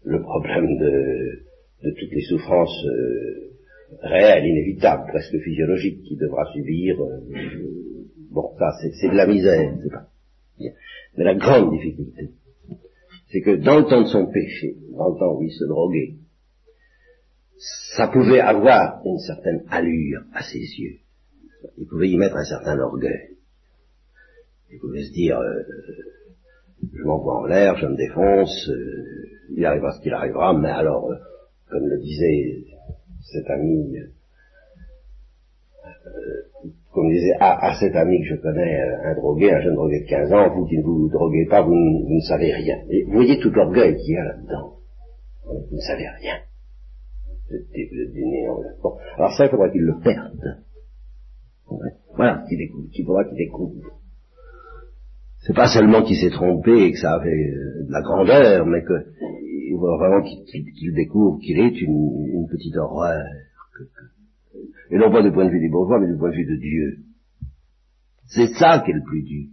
le 0.04 0.20
problème 0.22 0.78
de, 0.78 1.42
de 1.82 1.90
toutes 1.98 2.12
les 2.12 2.22
souffrances 2.22 2.84
euh, 2.86 3.50
réelles, 4.02 4.46
inévitables, 4.46 5.06
presque 5.08 5.36
physiologiques, 5.38 6.02
qu'il 6.02 6.18
devra 6.18 6.44
subir. 6.52 7.00
Euh, 7.00 7.20
bon, 8.30 8.52
ça, 8.58 8.70
c'est 9.00 9.08
de 9.08 9.16
la 9.16 9.26
misère, 9.26 9.74
c'est 9.82 9.90
pas. 9.90 10.06
Mais 11.16 11.24
la 11.24 11.34
grande 11.34 11.72
difficulté, 11.72 12.30
c'est 13.32 13.40
que 13.40 13.56
dans 13.56 13.80
le 13.80 13.86
temps 13.86 14.02
de 14.02 14.08
son 14.08 14.26
péché, 14.26 14.76
dans 14.92 15.08
le 15.10 15.18
temps 15.18 15.36
où 15.36 15.42
il 15.42 15.50
se 15.50 15.64
droguait, 15.64 16.14
ça 17.96 18.08
pouvait 18.08 18.40
avoir 18.40 19.02
une 19.04 19.18
certaine 19.18 19.64
allure 19.68 20.22
à 20.32 20.42
ses 20.42 20.58
yeux. 20.58 20.98
Il 21.78 21.86
pouvait 21.86 22.08
y 22.08 22.16
mettre 22.16 22.36
un 22.36 22.44
certain 22.44 22.78
orgueil. 22.78 23.36
Il 24.72 24.78
pouvait 24.78 25.02
se 25.02 25.12
dire, 25.12 25.38
euh, 25.38 25.62
je 26.92 27.02
m'envoie 27.04 27.40
en 27.40 27.46
l'air, 27.46 27.76
je 27.76 27.86
me 27.86 27.96
défonce, 27.96 28.68
euh, 28.68 29.56
il 29.56 29.64
arrivera 29.64 29.92
ce 29.92 30.02
qu'il 30.02 30.12
arrivera, 30.12 30.56
mais 30.56 30.70
alors, 30.70 31.10
euh, 31.10 31.16
comme 31.68 31.86
le 31.86 31.98
disait 31.98 32.64
cet 33.32 33.48
ami, 33.50 33.96
euh, 33.96 34.10
comme 36.92 37.10
disait 37.10 37.36
à, 37.40 37.74
cet 37.78 37.94
ami 37.94 38.20
que 38.20 38.36
je 38.36 38.40
connais, 38.40 38.80
un 39.04 39.14
drogué, 39.14 39.52
un 39.52 39.60
jeune 39.60 39.74
drogué 39.74 40.00
de 40.00 40.08
15 40.08 40.32
ans, 40.32 40.54
vous 40.54 40.66
qui 40.66 40.78
ne 40.78 40.82
vous 40.82 41.08
droguez 41.08 41.46
pas, 41.46 41.62
vous, 41.62 41.74
ne 41.74 42.20
savez 42.20 42.52
rien. 42.52 42.76
Et 42.90 43.04
vous 43.04 43.12
voyez 43.12 43.38
tout 43.38 43.50
l'orgueil 43.50 43.96
qu'il 43.96 44.14
y 44.14 44.16
a 44.16 44.24
là-dedans. 44.24 44.74
Vous 45.46 45.76
ne 45.76 45.80
savez 45.80 46.08
rien. 46.08 46.36
Alors 49.16 49.32
ça, 49.36 49.46
il 49.46 49.50
faudra 49.50 49.70
qu'il 49.70 49.82
le 49.82 49.98
perde. 50.02 50.64
Voilà 52.16 52.44
qu'il 52.48 53.06
faudra 53.06 53.24
qu'il 53.24 53.36
découvre. 53.36 53.99
C'est 55.40 55.54
pas 55.54 55.68
seulement 55.68 56.02
qu'il 56.02 56.16
s'est 56.16 56.30
trompé 56.30 56.70
et 56.70 56.92
que 56.92 56.98
ça 56.98 57.14
avait 57.14 57.30
euh, 57.30 57.86
de 57.86 57.92
la 57.92 58.02
grandeur, 58.02 58.66
mais 58.66 58.84
qu'il 58.84 59.78
faudra 59.78 59.96
vraiment 59.96 60.22
qu'il 60.22 60.94
découvre 60.94 61.38
qu'il 61.40 61.58
est 61.58 61.80
une, 61.80 62.46
petite 62.50 62.76
horreur. 62.76 63.24
et 64.90 64.98
non 64.98 65.10
pas 65.10 65.22
du 65.22 65.32
point 65.32 65.46
de 65.46 65.50
vue 65.50 65.60
des 65.60 65.70
bourgeois, 65.70 65.98
mais 65.98 66.08
du 66.08 66.18
point 66.18 66.30
de 66.30 66.34
vue 66.34 66.46
de 66.46 66.60
Dieu. 66.60 66.98
C'est 68.26 68.48
ça 68.58 68.80
qui 68.80 68.90
est 68.90 68.94
le 68.94 69.02
plus 69.02 69.22
dur. 69.22 69.48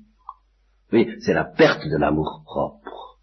C'est 1.19 1.33
la 1.33 1.45
perte 1.45 1.87
de 1.87 1.97
l'amour 1.97 2.41
propre, 2.45 3.19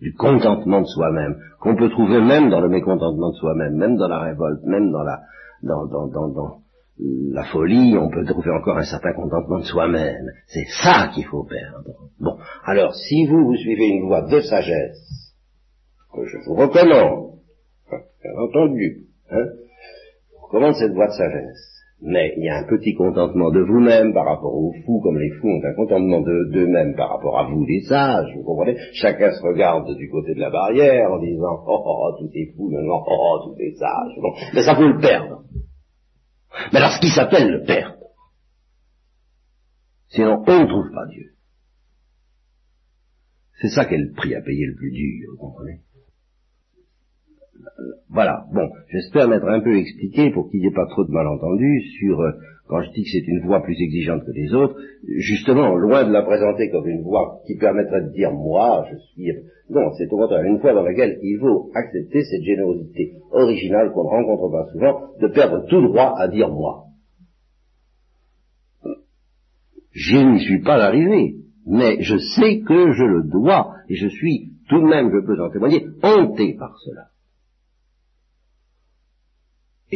du 0.00 0.14
contentement 0.14 0.80
de 0.80 0.86
soi-même, 0.86 1.36
qu'on 1.60 1.76
peut 1.76 1.90
trouver 1.90 2.20
même 2.20 2.50
dans 2.50 2.60
le 2.60 2.68
mécontentement 2.68 3.30
de 3.30 3.36
soi-même, 3.36 3.76
même 3.76 3.96
dans 3.96 4.08
la 4.08 4.20
révolte, 4.20 4.62
même 4.64 4.90
dans 4.90 5.02
la, 5.02 5.22
la 6.98 7.44
folie, 7.44 7.96
on 7.98 8.08
peut 8.08 8.24
trouver 8.24 8.50
encore 8.50 8.78
un 8.78 8.84
certain 8.84 9.12
contentement 9.12 9.58
de 9.58 9.64
soi-même. 9.64 10.30
C'est 10.46 10.66
ça 10.82 11.10
qu'il 11.12 11.24
faut 11.24 11.44
perdre. 11.44 12.10
Bon, 12.20 12.36
alors 12.64 12.94
si 12.94 13.26
vous, 13.26 13.44
vous 13.44 13.56
suivez 13.56 13.88
une 13.88 14.06
voie 14.06 14.22
de 14.22 14.40
sagesse, 14.40 15.34
que 16.14 16.24
je 16.24 16.38
vous 16.46 16.54
recommande, 16.54 17.40
bien 17.90 18.32
entendu, 18.40 19.06
hein, 19.30 19.44
je 19.44 20.34
vous 20.36 20.46
recommande 20.46 20.74
cette 20.74 20.92
voie 20.92 21.08
de 21.08 21.12
sagesse. 21.12 21.70
Mais 22.06 22.34
il 22.36 22.44
y 22.44 22.48
a 22.50 22.58
un 22.58 22.66
petit 22.66 22.94
contentement 22.94 23.50
de 23.50 23.60
vous-même 23.60 24.12
par 24.12 24.26
rapport 24.26 24.54
aux 24.54 24.72
fous, 24.84 25.00
comme 25.02 25.18
les 25.18 25.30
fous 25.30 25.48
ont 25.48 25.64
un 25.64 25.74
contentement 25.74 26.20
d'eux-mêmes 26.20 26.94
par 26.96 27.08
rapport 27.08 27.38
à 27.38 27.48
vous, 27.48 27.64
les 27.64 27.80
sages, 27.82 28.30
vous 28.36 28.44
comprenez? 28.44 28.76
Chacun 28.92 29.30
se 29.30 29.42
regarde 29.42 29.86
du 29.96 30.10
côté 30.10 30.34
de 30.34 30.40
la 30.40 30.50
barrière 30.50 31.10
en 31.12 31.18
disant 31.18 31.60
«Oh, 31.66 31.82
oh, 31.84 31.96
oh 32.04 32.16
tout 32.18 32.30
est 32.34 32.52
fou, 32.54 32.68
maintenant, 32.68 33.02
oh, 33.06 33.16
oh, 33.18 33.48
tout 33.48 33.56
est 33.58 33.74
sage. 33.76 34.12
Bon, 34.20 34.32
mais 34.54 34.62
ça 34.62 34.74
peut 34.74 34.86
le 34.86 35.00
perdre. 35.00 35.43
Mais 36.72 36.78
alors 36.78 36.92
ce 36.92 37.00
qui 37.00 37.10
s'appelle 37.10 37.50
le 37.50 37.64
perdre, 37.64 37.96
sinon 40.08 40.42
on 40.46 40.60
ne 40.60 40.66
trouve 40.66 40.90
pas 40.92 41.06
Dieu. 41.10 41.34
C'est 43.60 43.70
ça 43.70 43.84
qu'est 43.84 43.98
le 43.98 44.12
prix 44.12 44.34
à 44.34 44.42
payer 44.42 44.66
le 44.66 44.74
plus 44.74 44.90
dur, 44.90 45.30
vous 45.32 45.38
comprenez? 45.38 45.80
Voilà, 48.08 48.44
bon, 48.52 48.70
j'espère 48.88 49.28
m'être 49.28 49.48
un 49.48 49.60
peu 49.60 49.76
expliqué 49.78 50.30
pour 50.30 50.50
qu'il 50.50 50.60
n'y 50.60 50.66
ait 50.66 50.74
pas 50.74 50.86
trop 50.90 51.04
de 51.04 51.10
malentendus 51.10 51.82
sur, 51.98 52.20
euh, 52.20 52.32
quand 52.66 52.80
je 52.82 52.90
dis 52.92 53.02
que 53.02 53.10
c'est 53.10 53.28
une 53.28 53.46
voix 53.46 53.62
plus 53.62 53.78
exigeante 53.80 54.24
que 54.24 54.32
les 54.32 54.54
autres, 54.54 54.76
justement, 55.18 55.74
loin 55.74 56.04
de 56.04 56.12
la 56.12 56.22
présenter 56.22 56.70
comme 56.70 56.88
une 56.88 57.02
voix 57.02 57.40
qui 57.46 57.56
permettrait 57.56 58.04
de 58.04 58.12
dire 58.12 58.32
moi, 58.32 58.86
je 58.90 58.96
suis... 59.12 59.30
Non, 59.68 59.92
c'est 59.98 60.10
au 60.12 60.16
contraire 60.16 60.44
une 60.44 60.58
voix 60.58 60.72
dans 60.72 60.82
laquelle 60.82 61.18
il 61.22 61.38
faut 61.40 61.70
accepter 61.74 62.22
cette 62.22 62.42
générosité 62.42 63.12
originale 63.32 63.92
qu'on 63.92 64.04
ne 64.04 64.08
rencontre 64.08 64.50
pas 64.50 64.66
souvent, 64.72 65.00
de 65.20 65.28
perdre 65.28 65.66
tout 65.68 65.82
droit 65.82 66.14
à 66.18 66.28
dire 66.28 66.48
moi. 66.48 66.84
Je 69.90 70.16
n'y 70.16 70.40
suis 70.40 70.62
pas 70.62 70.82
arrivé, 70.82 71.36
mais 71.66 72.00
je 72.00 72.16
sais 72.16 72.60
que 72.60 72.92
je 72.92 73.04
le 73.04 73.24
dois, 73.24 73.74
et 73.88 73.94
je 73.94 74.08
suis, 74.08 74.52
tout 74.68 74.80
de 74.80 74.86
même, 74.86 75.10
je 75.12 75.24
peux 75.24 75.40
en 75.40 75.50
témoigner, 75.50 75.86
hanté 76.02 76.56
par 76.58 76.76
cela 76.78 77.13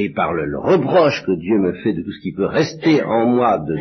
et 0.01 0.11
par 0.11 0.33
le, 0.33 0.57
reproche 0.57 1.25
que 1.27 1.33
Dieu 1.33 1.59
me 1.59 1.73
fait 1.83 1.93
de 1.93 2.03
tout 2.03 2.13
ce 2.13 2.21
qui 2.21 2.33
peut 2.33 2.47
rester 2.47 3.03
en 3.03 3.27
moi 3.27 3.59
de, 3.59 3.75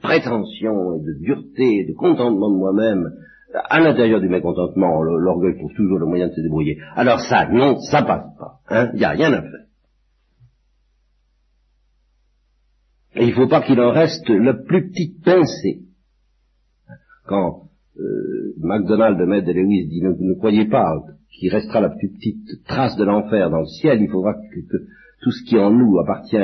prétention 0.00 0.94
et 0.94 1.00
de 1.00 1.12
dureté 1.20 1.80
et 1.80 1.84
de 1.84 1.92
contentement 1.92 2.50
de 2.50 2.56
moi-même, 2.56 3.12
à 3.68 3.80
l'intérieur 3.80 4.22
du 4.22 4.30
mécontentement, 4.30 5.02
l'orgueil 5.02 5.58
trouve 5.58 5.74
toujours 5.74 5.98
le 5.98 6.06
moyen 6.06 6.28
de 6.28 6.32
se 6.32 6.40
débrouiller. 6.40 6.78
Alors 6.96 7.20
ça, 7.20 7.46
non, 7.50 7.78
ça 7.80 8.02
passe 8.02 8.34
pas. 8.38 8.60
Hein, 8.70 8.90
il 8.94 9.00
n'y 9.00 9.04
a 9.04 9.10
rien 9.10 9.30
à 9.34 9.42
faire. 9.42 9.66
Et 13.16 13.24
il 13.24 13.28
ne 13.28 13.34
faut 13.34 13.48
pas 13.48 13.60
qu'il 13.60 13.78
en 13.78 13.92
reste 13.92 14.30
la 14.30 14.54
plus 14.54 14.88
petite 14.88 15.22
pincée. 15.22 15.82
Quand 17.26 17.64
euh, 18.00 18.54
MacDonald 18.58 19.18
de 19.18 19.24
de 19.24 19.52
Lewis 19.52 19.86
dit 19.86 20.00
ne, 20.00 20.34
croyez 20.38 20.64
pas 20.64 20.94
qu'il 21.30 21.50
restera 21.50 21.82
la 21.82 21.90
plus 21.90 22.10
petite 22.10 22.64
trace 22.66 22.96
de 22.96 23.04
l'enfer 23.04 23.50
dans 23.50 23.60
le 23.60 23.66
ciel, 23.66 24.00
il 24.00 24.08
faudra 24.08 24.32
que 24.32 24.76
tout 25.22 25.30
ce 25.30 25.44
qui 25.48 25.56
en 25.56 25.70
nous 25.70 25.98
appartient 26.00 26.36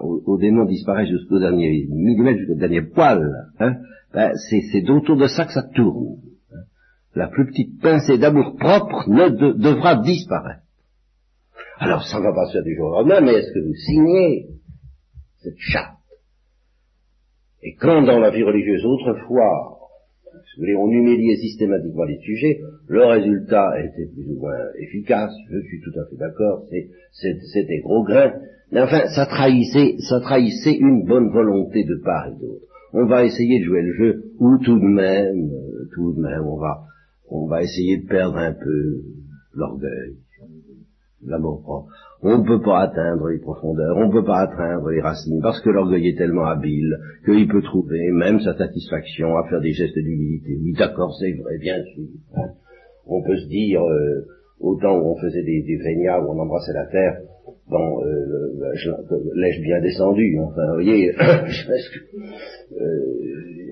au, 0.00 0.38
démon 0.38 0.66
disparaît 0.66 1.06
jusqu'au 1.06 1.38
dernier 1.38 1.86
millimètre, 1.88 2.38
jusqu'au 2.38 2.54
dernier 2.54 2.82
poil, 2.82 3.20
hein, 3.58 3.76
ben, 4.12 4.32
c'est 4.36 4.90
autour 4.90 5.16
de 5.16 5.26
ça 5.26 5.46
que 5.46 5.52
ça 5.52 5.62
tourne. 5.74 6.18
Hein. 6.52 6.64
La 7.14 7.28
plus 7.28 7.46
petite 7.46 7.80
pincée 7.80 8.18
d'amour 8.18 8.56
propre 8.56 9.08
ne 9.08 9.28
devra 9.54 9.96
disparaître. 9.96 10.62
Alors, 11.78 12.04
ça 12.04 12.18
ne 12.18 12.24
va 12.24 12.32
pas 12.32 12.46
se 12.46 12.52
faire 12.52 12.62
du 12.62 12.76
jour 12.76 12.88
au 12.88 12.92
lendemain, 12.92 13.20
mais 13.22 13.34
est-ce 13.34 13.52
que 13.52 13.66
vous 13.66 13.74
signez 13.74 14.48
cette 15.38 15.58
charte? 15.58 15.98
Et 17.62 17.74
quand 17.74 18.02
dans 18.02 18.18
la 18.18 18.30
vie 18.30 18.42
religieuse 18.42 18.84
autrefois, 18.84 19.78
on 20.58 20.90
humiliait 20.90 21.36
systématiquement 21.36 22.04
les 22.04 22.18
sujets, 22.18 22.60
le 22.88 23.04
résultat 23.04 23.72
était 23.80 24.06
plus 24.12 24.28
ou 24.30 24.40
moins 24.40 24.58
efficace, 24.78 25.32
je 25.50 25.60
suis 25.60 25.80
tout 25.80 25.98
à 25.98 26.08
fait 26.08 26.16
d'accord, 26.16 26.64
c'était 27.52 27.80
gros 27.80 28.04
grain, 28.04 28.32
mais 28.72 28.80
enfin, 28.80 29.06
ça 29.14 29.26
trahissait, 29.26 29.96
ça 29.98 30.20
trahissait 30.20 30.76
une 30.76 31.04
bonne 31.04 31.30
volonté 31.30 31.84
de 31.84 32.00
part 32.04 32.28
et 32.28 32.40
d'autre. 32.40 32.64
On 32.92 33.06
va 33.06 33.24
essayer 33.24 33.60
de 33.60 33.64
jouer 33.64 33.82
le 33.82 33.92
jeu, 33.94 34.24
ou 34.38 34.58
tout 34.58 34.78
de 34.78 34.84
même, 34.84 35.50
euh, 35.50 35.88
tout 35.94 36.12
de 36.12 36.20
même, 36.20 36.46
on 36.46 36.56
va, 36.56 36.82
on 37.28 37.46
va 37.46 37.62
essayer 37.62 37.98
de 37.98 38.06
perdre 38.06 38.36
un 38.36 38.52
peu 38.52 39.02
l'orgueil, 39.54 40.16
l'amour 41.24 41.62
propre. 41.62 41.88
On 42.26 42.38
ne 42.38 42.46
peut 42.46 42.62
pas 42.62 42.80
atteindre 42.80 43.28
les 43.28 43.38
profondeurs, 43.38 43.98
on 43.98 44.06
ne 44.06 44.12
peut 44.12 44.24
pas 44.24 44.48
atteindre 44.48 44.88
les 44.88 45.02
racines, 45.02 45.40
parce 45.42 45.60
que 45.60 45.68
l'orgueil 45.68 46.08
est 46.08 46.16
tellement 46.16 46.46
habile 46.46 46.96
qu'il 47.26 47.46
peut 47.48 47.60
trouver 47.60 48.00
même 48.12 48.40
sa 48.40 48.56
satisfaction 48.56 49.36
à 49.36 49.46
faire 49.50 49.60
des 49.60 49.72
gestes 49.72 49.98
d'humilité. 49.98 50.56
Oui, 50.64 50.72
d'accord, 50.72 51.14
c'est 51.20 51.32
vrai, 51.32 51.58
bien 51.60 51.76
sûr. 51.84 52.06
On 53.06 53.22
peut 53.22 53.36
se 53.36 53.46
dire, 53.48 53.82
euh, 53.82 54.24
autant 54.58 54.98
où 54.98 55.12
on 55.12 55.16
faisait 55.16 55.42
des, 55.42 55.64
des 55.64 55.76
où 55.76 56.32
on 56.32 56.38
embrassait 56.38 56.72
la 56.72 56.86
terre, 56.86 57.18
bon, 57.68 58.02
euh, 58.02 58.72
l'ai-je 59.34 59.60
bien 59.60 59.82
descendu 59.82 60.38
Enfin, 60.40 60.66
vous 60.68 60.82
voyez, 60.82 61.10
euh, 61.20 61.24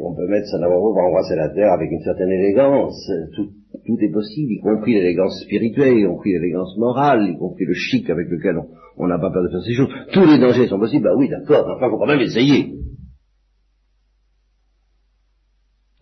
on 0.03 0.15
peut 0.15 0.27
mettre 0.29 0.49
ça 0.49 0.59
d'abord 0.59 0.93
pour 0.93 0.99
embrasser 0.99 1.37
la 1.37 1.49
terre 1.49 1.73
avec 1.73 1.91
une 1.91 2.03
certaine 2.03 2.31
élégance. 2.31 3.11
Tout, 3.35 3.49
tout 3.87 3.97
est 4.01 4.13
possible, 4.13 4.53
y 4.53 4.61
compris 4.61 4.95
l'élégance 4.95 5.43
spirituelle, 5.43 5.99
y 5.99 6.07
compris 6.07 6.33
l'élégance 6.33 6.77
morale, 6.79 7.29
y 7.29 7.39
compris 7.39 7.65
le 7.65 7.75
chic 7.75 8.09
avec 8.11 8.29
lequel 8.29 8.57
on 8.97 9.07
n'a 9.07 9.19
pas 9.19 9.31
peur 9.31 9.43
de 9.43 9.49
faire 9.49 9.63
ces 9.63 9.75
choses. 9.75 9.93
Tous 10.13 10.25
les 10.25 10.39
dangers 10.39 10.69
sont 10.69 10.79
possibles, 10.79 11.05
bah 11.05 11.15
oui, 11.17 11.29
d'accord, 11.29 11.67
enfin, 11.77 11.91
faut 11.91 11.99
quand 11.99 12.07
même 12.07 12.21
essayer. 12.21 12.75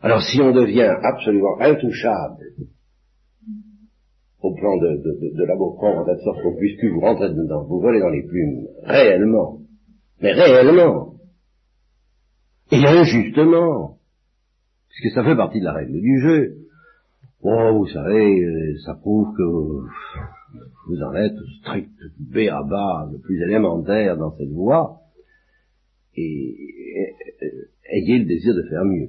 Alors 0.02 0.22
si 0.22 0.40
on 0.40 0.52
devient 0.52 0.94
absolument 1.02 1.60
intouchable 1.60 2.44
au 4.42 4.54
plan 4.54 4.76
de, 4.78 4.88
de, 4.96 5.37
de, 5.37 5.44
l'amour 5.44 5.76
propre, 5.76 5.99
en 5.99 6.04
telle 6.06 6.25
sorte 6.25 6.42
qu'on 6.42 6.56
puisse 6.56 6.78
plus 6.78 6.90
vous 6.90 7.00
rentrer 7.00 7.28
dedans, 7.28 7.64
vous 7.64 7.80
voler 7.80 8.00
dans 8.00 8.08
les 8.08 8.22
plumes, 8.26 8.66
réellement, 8.84 9.58
mais 10.22 10.32
réellement, 10.32 11.14
et 12.72 12.87
injustement, 12.87 13.99
puisque 14.88 15.14
ça 15.14 15.25
fait 15.25 15.37
partie 15.37 15.60
de 15.60 15.64
la 15.64 15.75
règle 15.75 16.00
du 16.00 16.20
jeu, 16.20 16.56
Oh, 17.42 17.78
vous 17.78 17.87
savez, 17.87 18.44
euh, 18.44 18.76
ça 18.85 18.94
prouve 18.94 19.35
que 19.35 19.42
vous 19.42 21.02
en 21.02 21.14
êtes 21.14 21.38
strict 21.61 21.90
B 22.18 22.49
à 22.50 23.09
le 23.11 23.18
plus 23.18 23.42
élémentaire 23.42 24.18
dans 24.18 24.37
cette 24.37 24.50
voie, 24.50 25.00
et, 26.16 26.56
ayez 27.92 28.18
le 28.18 28.26
désir 28.26 28.54
de 28.54 28.62
faire 28.64 28.85
mieux. 28.85 29.09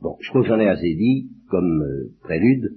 Bon, 0.00 0.16
je 0.20 0.28
crois 0.30 0.42
que 0.42 0.48
j'en 0.48 0.58
ai 0.58 0.68
assez 0.68 0.94
dit 0.94 1.30
comme 1.50 1.82
euh, 1.82 2.12
prélude. 2.22 2.76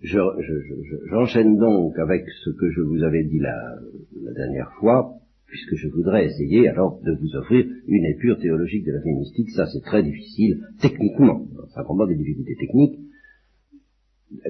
J'enchaîne 0.00 1.58
donc 1.58 1.98
avec 1.98 2.24
ce 2.44 2.50
que 2.50 2.70
je 2.70 2.80
vous 2.80 3.02
avais 3.02 3.24
dit 3.24 3.38
la 3.38 4.32
dernière 4.34 4.72
fois, 4.80 5.14
puisque 5.54 5.76
je 5.76 5.86
voudrais 5.86 6.26
essayer 6.26 6.66
alors 6.66 7.00
de 7.02 7.12
vous 7.12 7.36
offrir 7.36 7.64
une 7.86 8.04
épure 8.06 8.40
théologique 8.40 8.84
de 8.84 8.90
la 8.90 8.98
vie 8.98 9.12
mystique, 9.12 9.50
ça 9.50 9.66
c'est 9.66 9.82
très 9.82 10.02
difficile 10.02 10.60
techniquement, 10.80 11.46
ça 11.72 11.84
comporte 11.84 12.08
des 12.08 12.16
difficultés 12.16 12.56
techniques. 12.56 12.98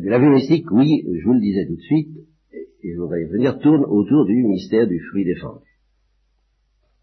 La 0.03 0.19
vie 0.19 0.31
mystique, 0.31 0.71
oui, 0.71 1.05
je 1.07 1.25
vous 1.27 1.35
le 1.35 1.41
disais 1.41 1.67
tout 1.67 1.77
de 1.77 1.83
suite, 1.83 2.17
et 2.55 2.95
je 2.95 2.99
voudrais 2.99 3.21
y 3.21 3.27
venir, 3.27 3.59
tourne 3.59 3.85
autour 3.85 4.25
du 4.25 4.43
mystère 4.45 4.87
du 4.87 4.99
fruit 5.11 5.27
défendu. 5.27 5.67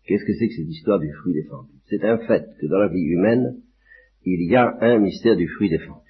Qu'est-ce 0.07 0.25
que 0.25 0.33
c'est 0.33 0.47
que 0.47 0.55
cette 0.55 0.67
histoire 0.67 0.99
du 0.99 1.13
fruit 1.21 1.35
défendu? 1.35 1.69
C'est 1.85 2.03
un 2.03 2.17
fait 2.25 2.47
que 2.59 2.65
dans 2.65 2.79
la 2.79 2.87
vie 2.87 3.03
humaine, 3.03 3.61
il 4.25 4.49
y 4.49 4.55
a 4.55 4.77
un 4.81 4.97
mystère 4.97 5.37
du 5.37 5.47
fruit 5.47 5.69
défendu. 5.69 6.09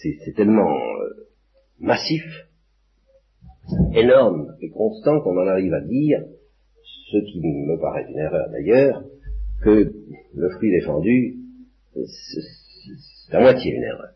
C'est 0.00 0.34
tellement 0.34 0.74
euh, 0.74 1.28
massif, 1.78 2.47
énorme 3.94 4.54
et 4.60 4.70
constant 4.70 5.20
qu'on 5.20 5.36
en 5.36 5.46
arrive 5.46 5.74
à 5.74 5.80
dire, 5.80 6.20
ce 7.10 7.18
qui 7.18 7.40
me 7.40 7.78
paraît 7.80 8.06
une 8.08 8.18
erreur 8.18 8.48
d'ailleurs, 8.50 9.02
que 9.62 9.92
le 10.34 10.50
fruit 10.50 10.70
défendu, 10.70 11.36
c'est 11.94 13.36
à 13.36 13.40
moitié 13.40 13.74
une 13.74 13.82
erreur. 13.82 14.12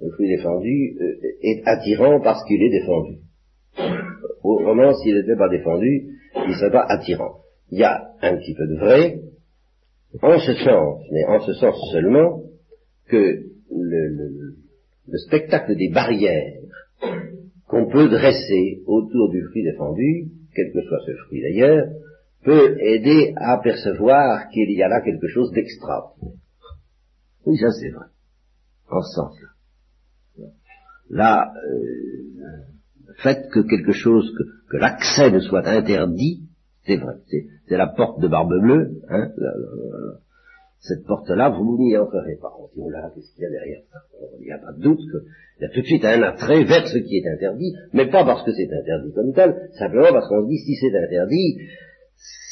Le 0.00 0.10
fruit 0.10 0.28
défendu 0.28 0.96
euh, 1.00 1.14
est 1.42 1.62
attirant 1.64 2.20
parce 2.20 2.44
qu'il 2.44 2.60
est 2.62 2.70
défendu. 2.70 3.18
Autrement, 4.42 4.92
s'il 4.94 5.14
n'était 5.14 5.36
pas 5.36 5.48
défendu, 5.48 6.18
il 6.34 6.48
ne 6.48 6.54
serait 6.54 6.72
pas 6.72 6.86
attirant. 6.88 7.36
Il 7.70 7.78
y 7.78 7.84
a 7.84 8.10
un 8.20 8.36
petit 8.36 8.54
peu 8.54 8.66
de 8.66 8.76
vrai, 8.80 9.20
en 10.20 10.38
ce 10.38 10.54
sens, 10.54 11.04
mais 11.12 11.24
en 11.26 11.40
ce 11.40 11.54
sens 11.54 11.76
seulement, 11.92 12.42
que 13.06 13.44
le 13.70 15.18
spectacle 15.26 15.76
des 15.76 15.90
barrières 15.90 16.62
qu'on 17.72 17.86
peut 17.86 18.10
dresser 18.10 18.82
autour 18.84 19.30
du 19.30 19.42
fruit 19.46 19.62
défendu, 19.62 20.28
quel 20.54 20.70
que 20.74 20.82
soit 20.82 21.00
ce 21.06 21.12
fruit 21.24 21.40
d'ailleurs, 21.40 21.88
peut 22.44 22.76
aider 22.78 23.32
à 23.36 23.58
percevoir 23.62 24.50
qu'il 24.50 24.70
y 24.72 24.82
a 24.82 24.88
là 24.88 25.00
quelque 25.00 25.26
chose 25.28 25.50
d'extraordinaire. 25.52 26.36
Oui, 27.46 27.56
ça 27.56 27.70
c'est 27.70 27.88
vrai, 27.88 28.04
en 28.90 29.00
ce 29.00 29.14
sens-là. 29.14 29.48
Là, 31.08 31.54
euh, 31.66 32.42
le 33.06 33.14
fait 33.22 33.48
que 33.50 33.60
quelque 33.60 33.92
chose, 33.92 34.30
que, 34.68 34.76
l'accès 34.76 35.30
ne 35.30 35.40
soit 35.40 35.66
interdit, 35.66 36.42
c'est 36.84 36.96
vrai, 36.96 37.14
c'est 37.68 37.76
la 37.78 37.86
porte 37.86 38.20
de 38.20 38.28
Barbe 38.28 38.52
Bleue, 38.60 39.00
hein, 39.08 39.30
cette 40.82 41.06
porte-là, 41.06 41.50
vous 41.50 41.78
n'y 41.78 41.96
entrerez 41.96 42.36
pas. 42.40 42.52
On 42.58 42.66
dit, 42.74 42.90
là, 42.90 43.08
qu'est-ce 43.14 43.32
qu'il 43.34 43.44
y 43.44 43.46
a 43.46 43.50
derrière 43.50 43.82
ça 43.92 44.00
Il 44.40 44.46
n'y 44.46 44.52
a 44.52 44.58
pas 44.58 44.72
de 44.72 44.82
doute 44.82 44.98
qu'il 44.98 45.62
y 45.62 45.64
a 45.64 45.68
tout 45.68 45.80
de 45.80 45.86
suite 45.86 46.04
un 46.04 46.22
attrait 46.22 46.64
vers 46.64 46.88
ce 46.88 46.98
qui 46.98 47.18
est 47.18 47.28
interdit, 47.28 47.72
mais 47.92 48.10
pas 48.10 48.24
parce 48.24 48.44
que 48.44 48.50
c'est 48.52 48.66
interdit 48.66 49.12
comme 49.14 49.32
tel, 49.32 49.70
simplement 49.78 50.10
parce 50.10 50.28
qu'on 50.28 50.42
se 50.42 50.48
dit, 50.48 50.58
si 50.58 50.74
c'est 50.74 50.92
interdit, 50.92 51.58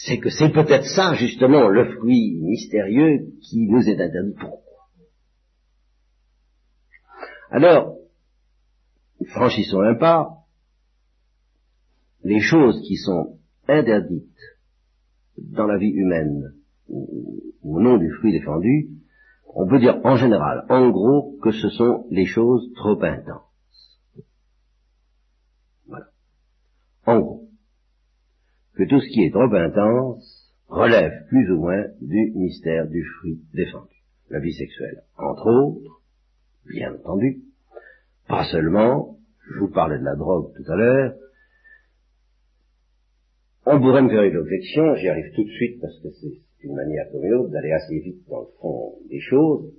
c'est 0.06 0.18
que 0.18 0.30
c'est 0.30 0.52
peut-être 0.52 0.87
ça, 0.87 1.14
justement, 1.14 1.68
le 1.68 1.96
fruit 1.96 2.38
mystérieux 2.40 3.32
qui 3.42 3.66
nous 3.66 3.82
est 3.88 4.00
interdit. 4.00 4.34
Pourquoi? 4.38 4.60
Alors, 7.50 7.96
franchissons 9.26 9.80
un 9.80 9.96
pas, 9.96 10.28
les 12.22 12.40
choses 12.40 12.80
qui 12.87 12.94
sont 12.94 13.40
interdites 13.66 14.38
dans 15.37 15.66
la 15.66 15.78
vie 15.78 15.90
humaine 15.90 16.60
au 16.90 17.80
nom 17.80 17.99
du 17.99 18.11
fruit 18.11 18.32
défendu, 18.32 18.88
on 19.54 19.66
peut 19.66 19.78
dire 19.78 20.00
en 20.04 20.16
général, 20.16 20.64
en 20.68 20.90
gros, 20.90 21.37
que 21.42 21.50
ce 21.50 21.68
sont 21.70 22.06
les 22.11 22.26
choses 22.26 22.73
trop 22.75 23.02
intenses. 23.02 24.00
Voilà. 25.87 26.06
En 27.06 27.20
gros. 27.20 27.49
Que 28.75 28.85
tout 28.85 29.00
ce 29.00 29.09
qui 29.09 29.25
est 29.25 29.30
trop 29.30 29.52
intense 29.52 30.54
relève 30.68 31.26
plus 31.28 31.50
ou 31.52 31.61
moins 31.61 31.85
du 32.00 32.32
mystère 32.37 32.87
du 32.87 33.04
fruit 33.04 33.40
défendu. 33.52 33.97
La 34.30 34.38
vie 34.38 34.52
sexuelle, 34.52 35.02
entre 35.18 35.50
autres, 35.50 36.02
bien 36.66 36.94
entendu, 36.94 37.42
pas 38.28 38.44
seulement, 38.44 39.18
je 39.49 39.59
vous 39.59 39.70
parlais 39.70 39.99
de 39.99 40.04
la 40.04 40.14
drogue 40.14 40.52
tout 40.54 40.70
à 40.70 40.76
l'heure, 40.76 41.14
on 43.66 43.80
pourrait 43.80 44.02
me 44.02 44.09
faire 44.09 44.23
une 44.23 44.37
objection, 44.37 44.94
j'y 44.94 45.09
arrive 45.09 45.32
tout 45.35 45.44
de 45.44 45.50
suite 45.50 45.80
parce 45.80 45.99
que 46.00 46.11
c'est 46.11 46.40
d'une 46.61 46.75
manière 46.75 47.11
comme 47.11 47.25
une 47.25 47.35
autre, 47.35 47.50
d'aller 47.50 47.73
assez 47.73 47.99
vite 47.99 48.29
dans 48.29 48.40
le 48.40 48.49
fond 48.61 48.95
des 49.09 49.21
choses. 49.21 49.73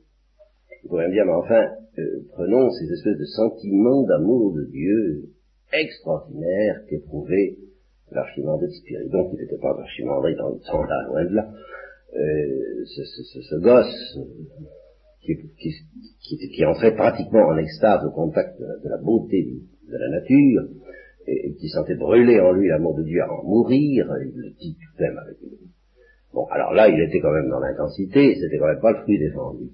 Vous 0.84 0.90
pourrait 0.90 1.08
me 1.08 1.14
dire, 1.14 1.26
mais 1.26 1.34
enfin, 1.34 1.70
euh, 2.00 2.26
prenons 2.34 2.70
ces 2.72 2.92
espèces 2.92 3.18
de 3.18 3.26
sentiments 3.26 4.04
d'amour 4.04 4.54
de 4.54 4.65
Dieu 4.65 5.30
extraordinaires 5.74 6.82
qu'éprouvait 6.89 7.58
l'archimandrite 8.12 8.70
de 8.70 8.74
Spiridon, 8.74 9.30
qui 9.30 9.38
n'était 9.38 9.58
pas 9.58 9.76
l'archimandrite 9.78 10.38
dans 10.38 10.50
le 10.50 10.60
sens-là, 10.60 11.08
loin 11.08 11.26
de 11.26 11.36
là. 11.36 11.52
Euh, 12.13 12.84
ce, 12.86 13.56
gosse 13.62 14.20
qui, 15.22 15.38
qui, 15.58 16.50
qui, 16.50 16.65
entrait 16.65 16.94
pratiquement 16.94 17.48
en 17.48 17.58
extase 17.58 18.04
au 18.06 18.12
contact 18.12 18.60
de, 18.60 18.89
la 18.89 18.98
beauté 18.98 19.62
de 19.88 19.98
la 19.98 20.10
nature, 20.10 20.63
et, 21.28 21.54
qui 21.54 21.70
sentait 21.70 21.96
brûler 21.96 22.39
en 22.41 22.52
lui 22.52 22.67
l'amour 22.67 22.98
de 22.98 23.04
Dieu 23.04 23.22
à 23.22 23.32
en 23.32 23.44
mourir, 23.44 24.08
il 24.26 24.34
le 24.36 24.50
dit 24.60 24.76
tout 24.76 25.02
même 25.02 25.17
avec 25.17 25.38
une 25.41 25.70
Bon, 26.34 26.46
alors 26.48 26.74
là, 26.74 26.88
il 26.88 27.00
était 27.02 27.20
quand 27.20 27.32
même 27.32 27.50
dans 27.50 27.60
l'intensité, 27.60 28.36
c'était 28.36 28.58
quand 28.58 28.67
même 28.67 28.80
pas 28.80 28.91
le 28.91 29.02
fruit 29.02 29.20
défendu. 29.20 29.72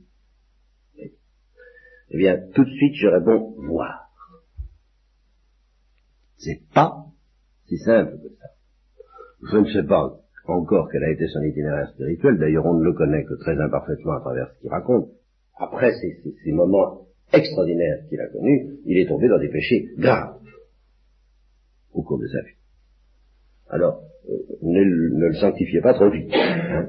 Eh 2.10 2.17
bien, 2.17 2.39
tout 2.54 2.63
de 2.63 2.70
suite, 2.70 2.96
je 2.96 3.08
réponds 3.08 3.54
voir. 3.58 4.10
C'est 6.38 6.62
pas 6.74 7.06
si 7.67 7.78
simple 7.78 8.17
que 8.24 8.30
ça. 8.36 8.48
Je 9.52 9.58
ne 9.58 9.65
sais 9.65 9.88
pas 9.88 10.20
encore 10.48 10.89
quel 10.91 11.04
a 11.04 11.12
été 11.12 11.28
son 11.28 11.41
itinéraire 11.41 11.89
spirituel, 11.89 12.38
d'ailleurs 12.38 12.65
on 12.65 12.76
ne 12.76 12.84
le 12.84 12.93
connaît 12.93 13.26
que 13.26 13.34
très 13.34 13.60
imparfaitement 13.60 14.13
à 14.13 14.22
travers 14.22 14.50
ce 14.54 14.62
qu'il 14.62 14.70
raconte. 14.70 15.10
Après 15.58 15.91
ces, 15.91 16.22
ces 16.43 16.52
moments 16.52 17.08
extraordinaires 17.34 18.06
qu'il 18.08 18.20
a 18.22 18.28
connus, 18.30 18.80
il 18.86 18.98
est 18.98 19.08
tombé 19.08 19.28
dans 19.28 19.39
des 19.39 19.50
péchés 19.50 19.89
graves 19.98 20.39
au 21.93 22.04
cours 22.04 22.20
de 22.20 22.28
sa 22.28 22.41
vie. 22.41 22.56
Alors, 23.69 24.01
ne, 24.62 24.84
le 24.84 25.34
sanctifiez 25.34 25.82
pas 25.82 25.93
trop 25.93 26.10
vite. 26.10 26.32
Hein, 26.34 26.88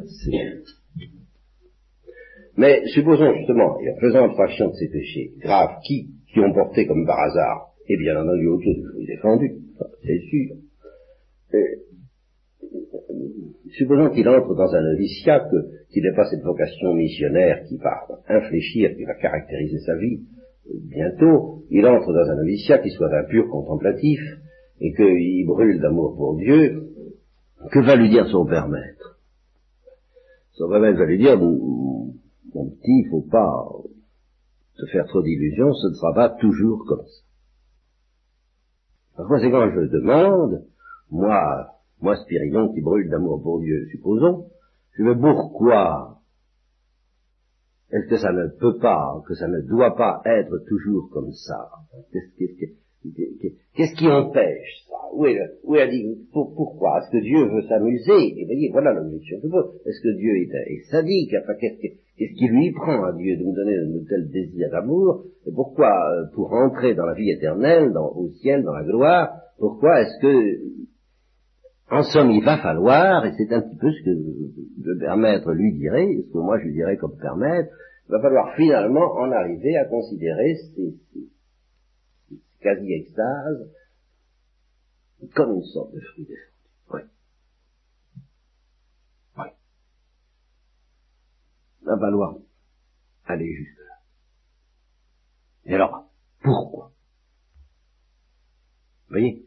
Mais 2.56 2.82
supposons 2.86 3.34
justement, 3.36 3.78
et 3.80 3.90
en 3.90 3.96
faisant 4.00 4.24
abstraction 4.24 4.68
de 4.68 4.74
ces 4.74 4.88
péchés 4.88 5.32
graves 5.38 5.78
qui, 5.84 6.08
qui 6.32 6.40
ont 6.40 6.52
porté 6.52 6.86
comme 6.86 7.06
par 7.06 7.20
hasard, 7.20 7.68
et 7.88 7.96
bien 7.96 8.20
entendu 8.20 8.46
autour 8.48 8.74
du 8.74 8.84
fruit 8.90 9.06
défendu, 9.06 9.50
c'est 10.04 10.18
sûr, 10.28 10.56
supposons 13.70 14.10
qu'il 14.10 14.28
entre 14.28 14.54
dans 14.54 14.74
un 14.74 14.82
noviciat, 14.82 15.48
qu'il 15.90 16.02
n'ait 16.02 16.14
pas 16.14 16.28
cette 16.28 16.42
vocation 16.42 16.94
missionnaire 16.94 17.62
qui 17.68 17.76
va 17.78 18.06
infléchir, 18.28 18.94
qui 18.96 19.04
va 19.04 19.14
caractériser 19.14 19.78
sa 19.78 19.96
vie, 19.96 20.20
bientôt, 20.90 21.62
il 21.70 21.86
entre 21.86 22.12
dans 22.12 22.30
un 22.30 22.36
noviciat 22.36 22.78
qui 22.78 22.90
soit 22.90 23.14
un 23.14 23.24
pur 23.24 23.48
contemplatif, 23.48 24.20
et 24.80 24.94
qu'il 24.94 25.46
brûle 25.46 25.80
d'amour 25.80 26.16
pour 26.16 26.36
Dieu, 26.36 26.88
que 27.72 27.78
va 27.80 27.96
lui 27.96 28.10
dire 28.10 28.26
son 28.28 28.46
père 28.46 28.68
maître? 28.68 29.18
Son 30.52 30.68
père 30.68 30.80
maître 30.80 30.98
va 30.98 31.06
lui 31.06 31.18
dire, 31.18 31.38
mon, 31.38 32.12
petit, 32.52 33.04
il 33.04 33.08
faut 33.10 33.26
pas 33.30 33.68
te 34.76 34.86
faire 34.86 35.06
trop 35.06 35.22
d'illusions, 35.22 35.72
ce 35.74 35.88
ne 35.88 35.94
sera 35.94 36.14
pas 36.14 36.30
toujours 36.30 36.84
comme 36.86 37.04
ça. 37.04 37.22
Par 39.16 39.28
conséquent, 39.28 39.68
je 39.70 39.80
demande, 39.80 40.64
moi, 41.10 41.74
moi 42.00 42.16
Spiridon 42.16 42.72
qui 42.72 42.80
brûle 42.80 43.10
d'amour 43.10 43.42
pour 43.42 43.60
Dieu, 43.60 43.86
supposons, 43.90 44.46
je 44.92 45.02
veux 45.02 45.18
pourquoi 45.18 46.18
est-ce 47.90 48.08
que 48.08 48.18
ça 48.18 48.32
ne 48.32 48.48
peut 48.48 48.78
pas, 48.78 49.22
que 49.26 49.34
ça 49.34 49.48
ne 49.48 49.62
doit 49.62 49.96
pas 49.96 50.20
être 50.26 50.58
toujours 50.68 51.08
comme 51.10 51.32
ça? 51.32 51.70
Qui 53.98 54.08
empêche 54.08 54.84
ça? 54.88 54.94
Où 55.14 55.26
est, 55.26 55.38
où 55.64 55.76
est 55.76 55.88
Pourquoi? 56.32 56.98
Est-ce 56.98 57.11
que 57.11 57.22
Dieu 57.22 57.44
veut 57.44 57.62
s'amuser? 57.68 58.40
Et 58.40 58.44
voyez, 58.44 58.70
voilà 58.72 58.92
l'objection 58.92 59.38
que 59.40 59.48
pose. 59.48 59.80
Est-ce 59.87 60.00
que 60.02 60.16
Dieu 60.16 60.32
est, 60.37 60.90
sadique? 60.90 61.34
Enfin, 61.42 61.54
qu'est-ce 61.61 62.34
qui 62.34 62.48
lui 62.48 62.72
prend 62.72 63.04
à 63.04 63.12
Dieu 63.12 63.37
de 63.37 63.44
nous 63.44 63.54
donner 63.54 63.76
un 63.76 64.04
tel 64.08 64.30
désir 64.30 64.70
d'amour? 64.70 65.24
Et 65.46 65.52
pourquoi, 65.52 65.88
euh, 65.88 66.26
pour 66.34 66.52
entrer 66.52 66.94
dans 66.94 67.06
la 67.06 67.14
vie 67.14 67.30
éternelle, 67.30 67.92
au 67.96 68.28
ciel, 68.40 68.62
dans 68.64 68.74
la 68.74 68.84
gloire, 68.84 69.30
pourquoi 69.58 70.02
est-ce 70.02 70.20
que, 70.20 70.58
en 71.90 72.02
somme, 72.02 72.30
il 72.30 72.44
va 72.44 72.58
falloir, 72.58 73.24
et 73.24 73.32
c'est 73.37 73.52
un 73.52 73.62
petit 73.62 73.76
peu 73.76 73.90
ce 73.90 74.04
que 74.04 74.11
le 74.84 74.98
permettre 74.98 75.52
lui 75.52 75.72
dirait, 75.72 76.06
ce 76.26 76.32
que 76.32 76.38
moi 76.38 76.58
je 76.58 76.64
lui 76.64 76.74
dirais 76.74 76.96
comme 76.96 77.16
permettre, 77.18 77.70
il 78.08 78.12
va 78.12 78.20
falloir 78.20 78.54
finalement 78.56 79.14
en 79.16 79.30
arriver 79.32 79.76
à 79.76 79.87
considérer 79.87 80.54
ces 80.74 80.94
quasi-extase, 82.60 83.70
comme 85.34 85.54
une 85.56 85.64
sorte 85.64 85.92
de 85.94 86.00
fruit 86.00 86.26
défendu. 86.26 86.52
Oui. 86.92 87.00
Oui. 89.38 89.46
Va 91.82 91.98
falloir 91.98 92.36
aller 93.26 93.52
jusque 93.52 93.78
là. 93.78 93.98
Et 95.66 95.74
alors, 95.74 96.10
pourquoi? 96.42 96.92
Vous 99.08 99.14
voyez 99.14 99.46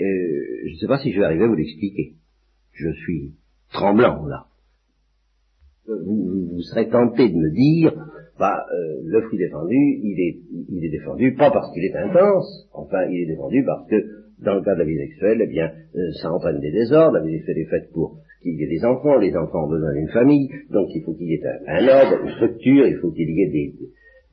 euh, 0.00 0.62
Je 0.66 0.72
ne 0.72 0.78
sais 0.78 0.86
pas 0.86 0.98
si 0.98 1.12
je 1.12 1.18
vais 1.18 1.24
arriver 1.24 1.44
à 1.44 1.48
vous 1.48 1.54
l'expliquer. 1.54 2.16
Je 2.72 2.92
suis 2.92 3.34
tremblant 3.72 4.24
là. 4.26 4.48
Vous, 5.86 6.48
vous 6.52 6.62
serez 6.62 6.88
tenté 6.88 7.28
de 7.28 7.34
me 7.34 7.50
dire, 7.50 7.92
bah, 8.42 8.66
euh, 8.74 8.98
le 9.06 9.22
fruit 9.22 9.38
défendu, 9.38 9.78
il 10.02 10.18
est, 10.18 10.36
il 10.68 10.84
est 10.84 10.90
défendu 10.90 11.32
pas 11.34 11.52
parce 11.52 11.72
qu'il 11.72 11.84
est 11.84 11.94
intense, 11.94 12.68
enfin, 12.74 13.06
il 13.08 13.22
est 13.22 13.26
défendu 13.26 13.62
parce 13.64 13.86
que, 13.88 13.94
dans 14.42 14.56
le 14.56 14.62
cas 14.62 14.74
de 14.74 14.80
la 14.80 14.84
vie 14.84 14.98
sexuelle, 14.98 15.38
eh 15.44 15.46
bien, 15.46 15.70
euh, 15.94 16.10
ça 16.20 16.32
entraîne 16.32 16.58
des 16.58 16.72
désordres, 16.72 17.18
la 17.18 17.24
vie 17.24 17.36
sexuelle 17.36 17.58
est 17.58 17.70
faite 17.70 17.92
pour 17.94 18.18
qu'il 18.42 18.58
y 18.58 18.64
ait 18.64 18.66
des 18.66 18.84
enfants, 18.84 19.16
les 19.18 19.36
enfants 19.36 19.66
ont 19.66 19.68
besoin 19.68 19.92
d'une 19.92 20.08
famille, 20.08 20.48
donc 20.72 20.88
il 20.92 21.04
faut 21.04 21.14
qu'il 21.14 21.28
y 21.28 21.34
ait 21.34 21.42
un, 21.68 21.86
ordre, 21.86 22.18
une 22.24 22.32
structure, 22.32 22.84
il 22.84 22.96
faut 22.96 23.12
qu'il 23.12 23.30
y 23.30 23.42
ait 23.42 23.50
des, 23.50 23.74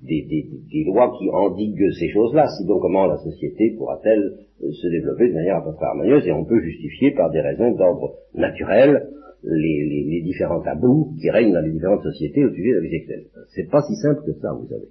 des, 0.02 0.26
des, 0.28 0.50
des, 0.74 0.84
lois 0.86 1.14
qui 1.20 1.30
endiguent 1.30 1.94
ces 2.00 2.10
choses-là. 2.10 2.48
Sinon, 2.58 2.80
comment 2.80 3.06
la 3.06 3.18
société 3.18 3.76
pourra-t-elle 3.78 4.24
euh, 4.64 4.72
se 4.72 4.88
développer 4.88 5.30
de 5.30 5.36
manière 5.36 5.58
à 5.58 5.64
peu 5.64 5.76
près 5.76 5.86
harmonieuse 5.86 6.26
Et 6.26 6.32
on 6.32 6.46
peut 6.46 6.60
justifier 6.62 7.12
par 7.12 7.30
des 7.30 7.42
raisons 7.42 7.78
d'ordre 7.78 8.16
naturel 8.34 9.06
les, 9.44 9.86
les, 9.86 10.04
les, 10.10 10.22
différents 10.22 10.62
tabous 10.62 11.16
qui 11.20 11.30
règnent 11.30 11.54
dans 11.54 11.62
les 11.62 11.72
différentes 11.72 12.04
sociétés 12.04 12.46
au 12.46 12.50
sujet 12.50 12.72
de 12.72 12.76
la 12.76 12.82
vie 12.82 12.92
sexuelle. 12.92 13.26
C'est 13.56 13.70
pas 13.70 13.82
si 13.82 13.96
simple 13.96 14.22
que 14.26 14.34
ça, 14.40 14.54
vous 14.54 14.68
savez 14.68 14.90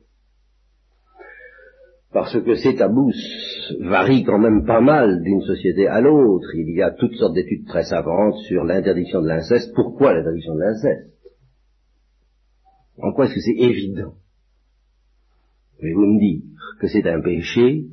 parce 2.12 2.40
que 2.40 2.54
ces 2.54 2.74
tabous 2.74 3.12
varient 3.80 4.24
quand 4.24 4.38
même 4.38 4.64
pas 4.64 4.80
mal 4.80 5.22
d'une 5.22 5.42
société 5.42 5.86
à 5.86 6.00
l'autre. 6.00 6.46
Il 6.54 6.74
y 6.74 6.82
a 6.82 6.90
toutes 6.90 7.14
sortes 7.14 7.34
d'études 7.34 7.66
très 7.66 7.84
savantes 7.84 8.36
sur 8.48 8.64
l'interdiction 8.64 9.20
de 9.20 9.28
l'inceste. 9.28 9.74
Pourquoi 9.74 10.14
l'interdiction 10.14 10.54
de 10.54 10.60
l'inceste? 10.60 11.12
En 12.98 13.12
quoi 13.12 13.26
est-ce 13.26 13.34
que 13.34 13.40
c'est 13.40 13.62
évident? 13.62 14.14
Pouvez-vous 15.76 16.06
me 16.06 16.18
dire 16.18 16.42
que 16.80 16.88
c'est 16.88 17.06
un 17.06 17.20
péché 17.20 17.84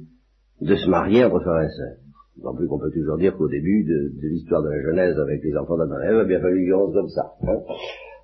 de 0.61 0.75
se 0.75 0.89
marier 0.89 1.25
entre 1.25 1.41
frères 1.41 1.69
et 1.69 1.69
sœurs 1.69 2.04
Non 2.45 2.53
plus 2.53 2.67
qu'on 2.67 2.77
peut 2.77 2.91
toujours 2.91 3.17
dire 3.17 3.35
qu'au 3.35 3.47
début 3.47 3.83
de, 3.83 4.27
l'histoire 4.29 4.61
de 4.61 4.69
la 4.69 4.79
Genèse 4.79 5.17
avec 5.17 5.43
les 5.43 5.57
enfants 5.57 5.77
d'Adam 5.77 5.99
Ève, 5.99 6.13
il 6.13 6.21
a 6.21 6.25
bien 6.25 6.39
fallu 6.41 6.63
vivre 6.63 6.91
comme 6.93 7.09
ça. 7.09 7.33
Hein 7.41 7.57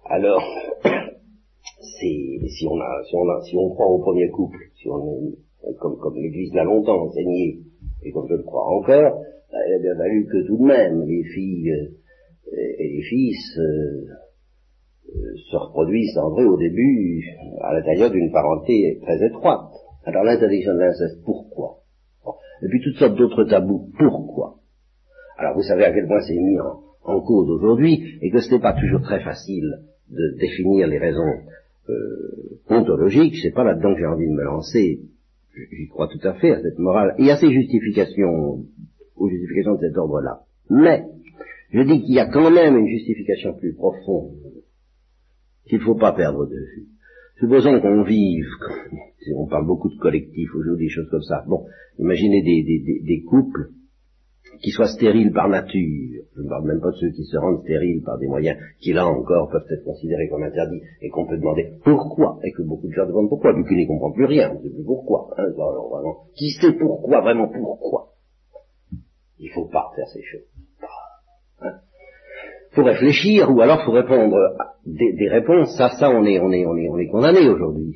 Alors, 0.06 0.44
si 1.82 2.68
on 2.70 2.80
a, 2.80 3.04
si 3.04 3.16
on 3.16 3.28
a, 3.28 3.42
si 3.42 3.58
on 3.58 3.70
croit 3.72 3.88
au 3.88 3.98
premier 3.98 4.30
couple, 4.30 4.60
si 4.76 4.88
on 4.90 5.34
est 5.68 5.76
comme, 5.80 5.98
comme 5.98 6.14
l'Église 6.14 6.54
l'a 6.54 6.66
longtemps 6.66 7.02
enseigné, 7.02 7.62
et 8.04 8.12
comme 8.12 8.28
je 8.30 8.36
le 8.36 8.44
crois 8.44 8.68
encore, 8.68 9.24
bah, 9.52 9.58
il 9.68 9.74
a 9.74 9.80
bien 9.80 9.96
fallu 9.98 10.28
que 10.28 10.46
tout 10.46 10.58
de 10.58 10.66
même 10.66 11.02
les 11.08 11.24
filles 11.24 11.72
euh, 11.72 12.76
et 12.78 12.90
les 12.96 13.02
fils 13.02 13.58
euh, 13.58 14.06
euh, 15.16 15.36
se 15.50 15.58
reproduisent 15.58 16.18
en 16.20 16.30
vrai 16.30 16.46
au 16.46 16.58
début 16.58 17.26
à 17.62 17.74
l'intérieur 17.74 18.12
d'une 18.12 18.32
parenté 18.32 19.00
très 19.02 19.26
étroite. 19.26 19.72
Alors 20.06 20.24
l'interdiction 20.24 20.76
de 20.76 20.80
l'inceste, 20.80 21.24
pourquoi? 21.26 21.81
Et 22.64 22.68
puis 22.70 22.82
toutes 22.84 22.98
sortes 22.98 23.18
d'autres 23.18 23.44
tabous, 23.46 23.90
pourquoi? 23.98 24.58
Alors 25.38 25.56
vous 25.56 25.64
savez 25.64 25.86
à 25.86 25.94
quel 25.94 26.08
point 26.08 26.22
c'est 26.22 26.36
mis 26.36 26.60
en, 26.60 26.82
en 27.04 27.22
cause 27.22 27.50
aujourd'hui, 27.50 28.20
et 28.22 28.30
que 28.30 28.40
ce 28.40 28.54
n'est 28.54 28.62
pas 28.62 28.74
toujours 28.74 29.02
très 29.02 29.24
facile 29.24 29.80
de 30.10 30.38
définir 30.40 30.88
les 30.88 31.00
raisons 31.00 31.42
euh, 31.90 32.60
ontologiques, 32.70 33.36
c'est 33.42 33.54
pas 33.54 33.64
là-dedans 33.64 33.94
que 33.94 34.00
j'ai 34.00 34.06
envie 34.06 34.28
de 34.28 34.34
me 34.34 34.44
lancer. 34.44 35.02
J'y 35.56 35.88
crois 35.88 36.08
tout 36.08 36.26
à 36.26 36.34
fait 36.34 36.52
à 36.52 36.62
cette 36.62 36.80
morale. 36.80 37.16
Et 37.18 37.30
à 37.30 37.38
ces 37.38 37.52
justifications, 37.52 38.66
aux 39.16 39.30
justifications 39.30 39.76
de 39.76 39.82
cet 39.82 39.98
ordre-là. 39.98 40.42
Mais, 40.70 41.04
je 41.72 41.82
dis 41.82 42.02
qu'il 42.02 42.16
y 42.16 42.20
a 42.20 42.28
quand 42.28 42.52
même 42.52 42.78
une 42.78 42.88
justification 42.88 43.54
plus 43.54 43.74
profonde 43.74 44.36
qu'il 45.66 45.80
ne 45.80 45.84
faut 45.84 45.96
pas 45.96 46.14
perdre 46.14 46.46
de 46.46 46.56
vue. 46.56 46.88
Supposons 47.42 47.82
qu'on 47.82 48.04
vive, 48.04 48.46
on 49.36 49.48
parle 49.48 49.66
beaucoup 49.66 49.90
de 49.90 49.98
collectifs 49.98 50.54
aujourd'hui, 50.54 50.86
des 50.86 50.94
choses 50.94 51.10
comme 51.10 51.24
ça. 51.24 51.44
Bon, 51.48 51.66
imaginez 51.98 52.44
des, 52.44 53.24
couples 53.28 53.72
qui 54.62 54.70
soient 54.70 54.90
stériles 54.90 55.32
par 55.34 55.50
nature. 55.50 56.22
Je 56.36 56.42
ne 56.44 56.48
parle 56.48 56.68
même 56.68 56.80
pas 56.80 56.92
de 56.92 56.98
ceux 56.98 57.10
qui 57.10 57.24
se 57.24 57.36
rendent 57.38 57.64
stériles 57.64 58.04
par 58.04 58.20
des 58.20 58.28
moyens 58.28 58.60
qui, 58.80 58.94
là 58.94 59.08
encore, 59.08 59.50
peuvent 59.50 59.66
être 59.72 59.84
considérés 59.84 60.30
comme 60.30 60.44
interdits 60.44 60.82
et 61.02 61.10
qu'on 61.10 61.26
peut 61.26 61.38
demander 61.38 61.80
pourquoi, 61.84 62.38
et 62.44 62.52
que 62.52 62.62
beaucoup 62.62 62.86
de 62.86 62.94
gens 62.94 63.08
demandent 63.08 63.30
pourquoi, 63.30 63.54
vu 63.54 63.66
qu'ils 63.66 63.78
n'y 63.78 63.88
comprennent 63.88 64.14
plus 64.14 64.26
rien, 64.26 64.52
on 64.52 64.60
ne 64.60 64.62
sait 64.62 64.76
plus 64.76 64.86
pourquoi. 64.86 65.34
Hein, 65.36 65.46
alors, 65.46 65.90
vraiment, 65.90 66.18
qui 66.36 66.52
sait 66.52 66.74
pourquoi, 66.74 67.22
vraiment 67.22 67.48
pourquoi? 67.48 68.14
Il 69.40 69.48
ne 69.48 69.54
faut 69.54 69.68
pas 69.68 69.92
faire 69.96 70.08
ces 70.10 70.22
choses. 70.22 70.48
Hein. 71.62 71.80
Faut 72.72 72.84
réfléchir, 72.84 73.52
ou 73.52 73.62
alors 73.62 73.84
faut 73.84 73.92
répondre 73.92 74.38
à 74.60 74.74
des, 74.86 75.30
réponses. 75.30 75.76
Ça, 75.78 75.90
ça, 75.90 76.10
on 76.10 76.26
est, 76.26 76.40
on 76.40 76.52
est, 76.52 76.66
on 76.66 76.76
est, 76.78 76.90
on 76.90 76.98
est 76.98 77.08
condamné 77.08 77.48
aujourd'hui. 77.50 77.96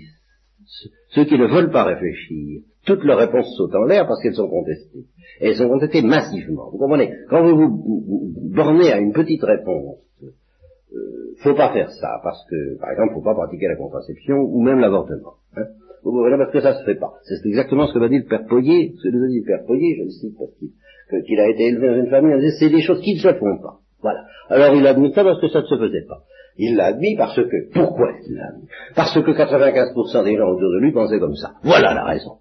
Ceux 1.10 1.26
qui 1.26 1.38
ne 1.38 1.48
veulent 1.48 1.72
pas 1.72 1.84
réfléchir, 1.84 2.62
toutes 2.86 3.04
leurs 3.04 3.20
réponses 3.20 3.56
sautent 3.58 3.76
en 3.76 3.86
l'air 3.86 4.06
parce 4.08 4.22
qu'elles 4.22 4.36
sont 4.36 4.50
contestées. 4.50 5.06
Et 5.40 5.48
elles 5.48 5.56
sont 5.56 5.70
contestées 5.70 6.02
massivement. 6.02 6.70
Vous 6.72 6.78
comprenez? 6.78 7.12
Quand 7.30 7.44
vous 7.44 7.58
vous 7.58 8.34
bornez 8.54 8.92
à 8.92 9.00
une 9.00 9.14
petite 9.14 9.44
réponse, 9.44 9.98
euh, 10.24 11.34
faut 11.42 11.56
pas 11.56 11.72
faire 11.74 11.92
ça, 11.92 12.20
parce 12.24 12.44
que, 12.50 12.80
par 12.80 12.92
exemple, 12.92 13.14
faut 13.14 13.24
pas 13.24 13.36
pratiquer 13.36 13.68
la 13.68 13.76
contraception 13.76 14.38
ou 14.38 14.62
même 14.62 14.80
l'avortement. 14.80 15.36
Hein 15.56 15.66
Parce 16.04 16.52
que 16.52 16.62
ça 16.62 16.74
se 16.74 16.84
fait 16.86 17.00
pas. 17.00 17.14
C'est 17.24 17.48
exactement 17.48 17.88
ce 17.88 17.94
que 17.94 18.00
va 18.00 18.10
dire 18.10 18.22
le 18.24 18.30
père 18.30 18.46
Poyer, 18.46 18.94
ce 18.98 19.10
que 19.10 19.16
nous 19.16 19.24
a 19.24 19.28
dit 19.28 19.40
le 19.40 19.46
père 19.46 19.66
Poyer, 19.66 19.96
je 19.98 20.04
le 20.04 20.10
cite 20.10 20.36
parce 20.38 21.24
qu'il 21.24 21.40
a 21.40 21.50
été 21.50 21.68
élevé 21.68 21.88
dans 21.88 21.98
une 21.98 22.10
famille, 22.10 22.52
c'est 22.60 22.70
des 22.70 22.82
choses 22.82 23.02
qui 23.02 23.14
ne 23.14 23.20
se 23.20 23.34
font 23.34 23.58
pas. 23.62 23.80
Voilà. 24.06 24.24
Alors 24.50 24.76
il 24.76 24.86
a 24.86 24.91
admis 24.91 25.12
ça 25.13 25.24
parce 25.24 25.41
que 25.41 25.48
ça 25.48 25.62
ne 25.62 25.65
se 25.65 25.78
faisait 25.80 26.06
pas. 26.08 26.22
Il 26.58 26.76
l'a 26.76 26.94
admis 26.94 27.15
parce 27.18 27.36
que, 27.36 27.74
pourquoi 27.74 28.12
il 28.24 28.36
l'a 28.36 28.50
admis? 28.50 28.68
Parce 28.96 29.12
que 29.15 29.32
95% 29.32 30.24
des 30.24 30.38
gens 30.38 30.48
autour 30.48 30.70
de 30.70 30.80
lui 30.80 30.91
pensaient 30.91 31.18
comme 31.18 31.34
ça. 31.34 31.54
Voilà 31.63 31.96
la 31.96 32.04
raison. 32.04 32.38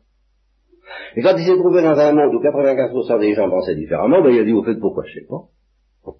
Et 1.16 1.22
quand 1.22 1.34
il 1.38 1.46
s'est 1.46 1.56
trouvé 1.56 1.80
dans 1.80 1.98
un 1.98 2.12
monde 2.12 2.34
où 2.34 2.42
95% 2.42 3.18
des 3.18 3.32
gens 3.32 3.48
pensaient 3.48 3.76
différemment, 3.76 4.20
ben 4.20 4.28
il 4.28 4.40
a 4.40 4.44
dit, 4.44 4.52
au 4.52 4.62
fait, 4.62 4.74
pourquoi 4.74 5.04
je 5.06 5.20
sais 5.20 5.26
pas? 5.26 6.12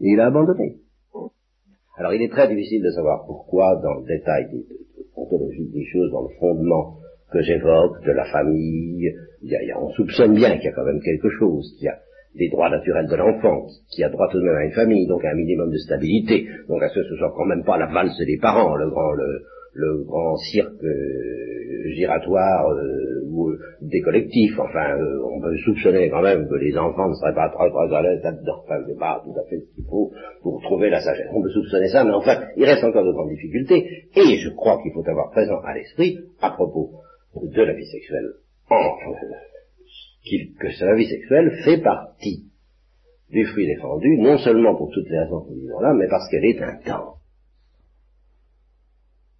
Et 0.00 0.08
il 0.08 0.20
a 0.20 0.28
abandonné. 0.28 0.76
Alors 1.98 2.14
il 2.14 2.22
est 2.22 2.30
très 2.30 2.48
difficile 2.48 2.82
de 2.82 2.90
savoir 2.92 3.26
pourquoi, 3.26 3.78
dans 3.82 4.00
le 4.00 4.06
détail 4.06 4.46
des, 4.50 4.64
ontologiques 5.16 5.70
des 5.70 5.84
choses, 5.84 6.10
dans 6.12 6.22
le 6.22 6.34
fondement 6.40 6.96
que 7.30 7.42
j'évoque, 7.42 8.02
de 8.06 8.12
la 8.12 8.24
famille, 8.32 9.12
il 9.42 9.50
y 9.50 9.70
a, 9.70 9.78
on 9.78 9.90
soupçonne 9.90 10.34
bien 10.34 10.56
qu'il 10.56 10.64
y 10.64 10.68
a 10.68 10.72
quand 10.72 10.86
même 10.86 11.02
quelque 11.02 11.28
chose, 11.38 11.74
qu'il 11.76 11.84
y 11.84 11.88
a 11.88 11.98
des 12.34 12.48
droits 12.48 12.70
naturels 12.70 13.06
de 13.08 13.16
l'enfant, 13.16 13.66
qui 13.90 14.02
a 14.02 14.08
droit 14.08 14.28
tout 14.30 14.38
de 14.38 14.44
même 14.44 14.56
à 14.56 14.64
une 14.64 14.72
famille, 14.72 15.06
donc 15.06 15.24
à 15.24 15.30
un 15.30 15.34
minimum 15.34 15.70
de 15.70 15.78
stabilité, 15.78 16.46
donc 16.68 16.82
à 16.82 16.88
ce 16.88 17.00
que 17.00 17.04
ce 17.04 17.16
soit 17.16 17.32
quand 17.36 17.46
même 17.46 17.64
pas 17.64 17.78
la 17.78 17.86
valse 17.86 18.18
des 18.18 18.38
parents, 18.38 18.74
le 18.74 18.90
grand, 18.90 19.12
le, 19.12 19.42
le 19.74 20.04
grand 20.04 20.36
cirque 20.36 20.82
euh, 20.82 21.92
giratoire 21.94 22.70
euh, 22.70 23.26
ou 23.28 23.50
euh, 23.50 23.58
des 23.82 24.00
collectifs. 24.00 24.58
Enfin, 24.58 24.96
on 24.96 25.40
peut 25.40 25.56
soupçonner 25.64 26.08
quand 26.10 26.22
même 26.22 26.48
que 26.48 26.54
les 26.54 26.76
enfants 26.76 27.08
ne 27.08 27.14
seraient 27.14 27.34
pas 27.34 27.50
très 27.50 27.70
très 27.70 27.94
à 27.94 28.02
l'aise 28.02 28.22
là-dedans. 28.22 28.62
Enfin, 28.64 28.82
c'est 28.86 28.98
pas 28.98 29.22
tout 29.24 29.38
à 29.38 29.44
fait 29.48 29.58
ce 29.58 29.74
qu'il 29.74 29.84
faut 29.84 30.12
pour 30.42 30.60
trouver 30.62 30.90
la 30.90 31.00
sagesse. 31.00 31.28
On 31.32 31.42
peut 31.42 31.50
soupçonner 31.50 31.88
ça, 31.88 32.04
mais 32.04 32.12
enfin, 32.12 32.40
il 32.56 32.64
reste 32.64 32.84
encore 32.84 33.04
de 33.04 33.12
grandes 33.12 33.30
difficultés. 33.30 33.84
Et 34.16 34.36
je 34.38 34.50
crois 34.50 34.80
qu'il 34.82 34.92
faut 34.92 35.08
avoir 35.08 35.30
présent 35.30 35.58
à 35.64 35.74
l'esprit, 35.74 36.18
à 36.40 36.50
propos 36.50 36.90
de 37.42 37.62
la 37.62 37.74
vie 37.74 37.86
sexuelle, 37.86 38.30
que 40.24 40.84
la 40.84 40.94
vie 40.94 41.06
sexuelle 41.06 41.52
fait 41.64 41.82
partie 41.82 42.50
du 43.30 43.44
fruit 43.46 43.66
défendu, 43.66 44.18
non 44.18 44.38
seulement 44.38 44.76
pour 44.76 44.90
toutes 44.90 45.08
les 45.08 45.18
raisons 45.18 45.40
que 45.42 45.50
nous 45.50 45.60
disons 45.60 45.80
là, 45.80 45.92
mais 45.94 46.08
parce 46.08 46.28
qu'elle 46.30 46.44
est 46.44 46.62
un 46.62 46.76
temps. 46.84 47.16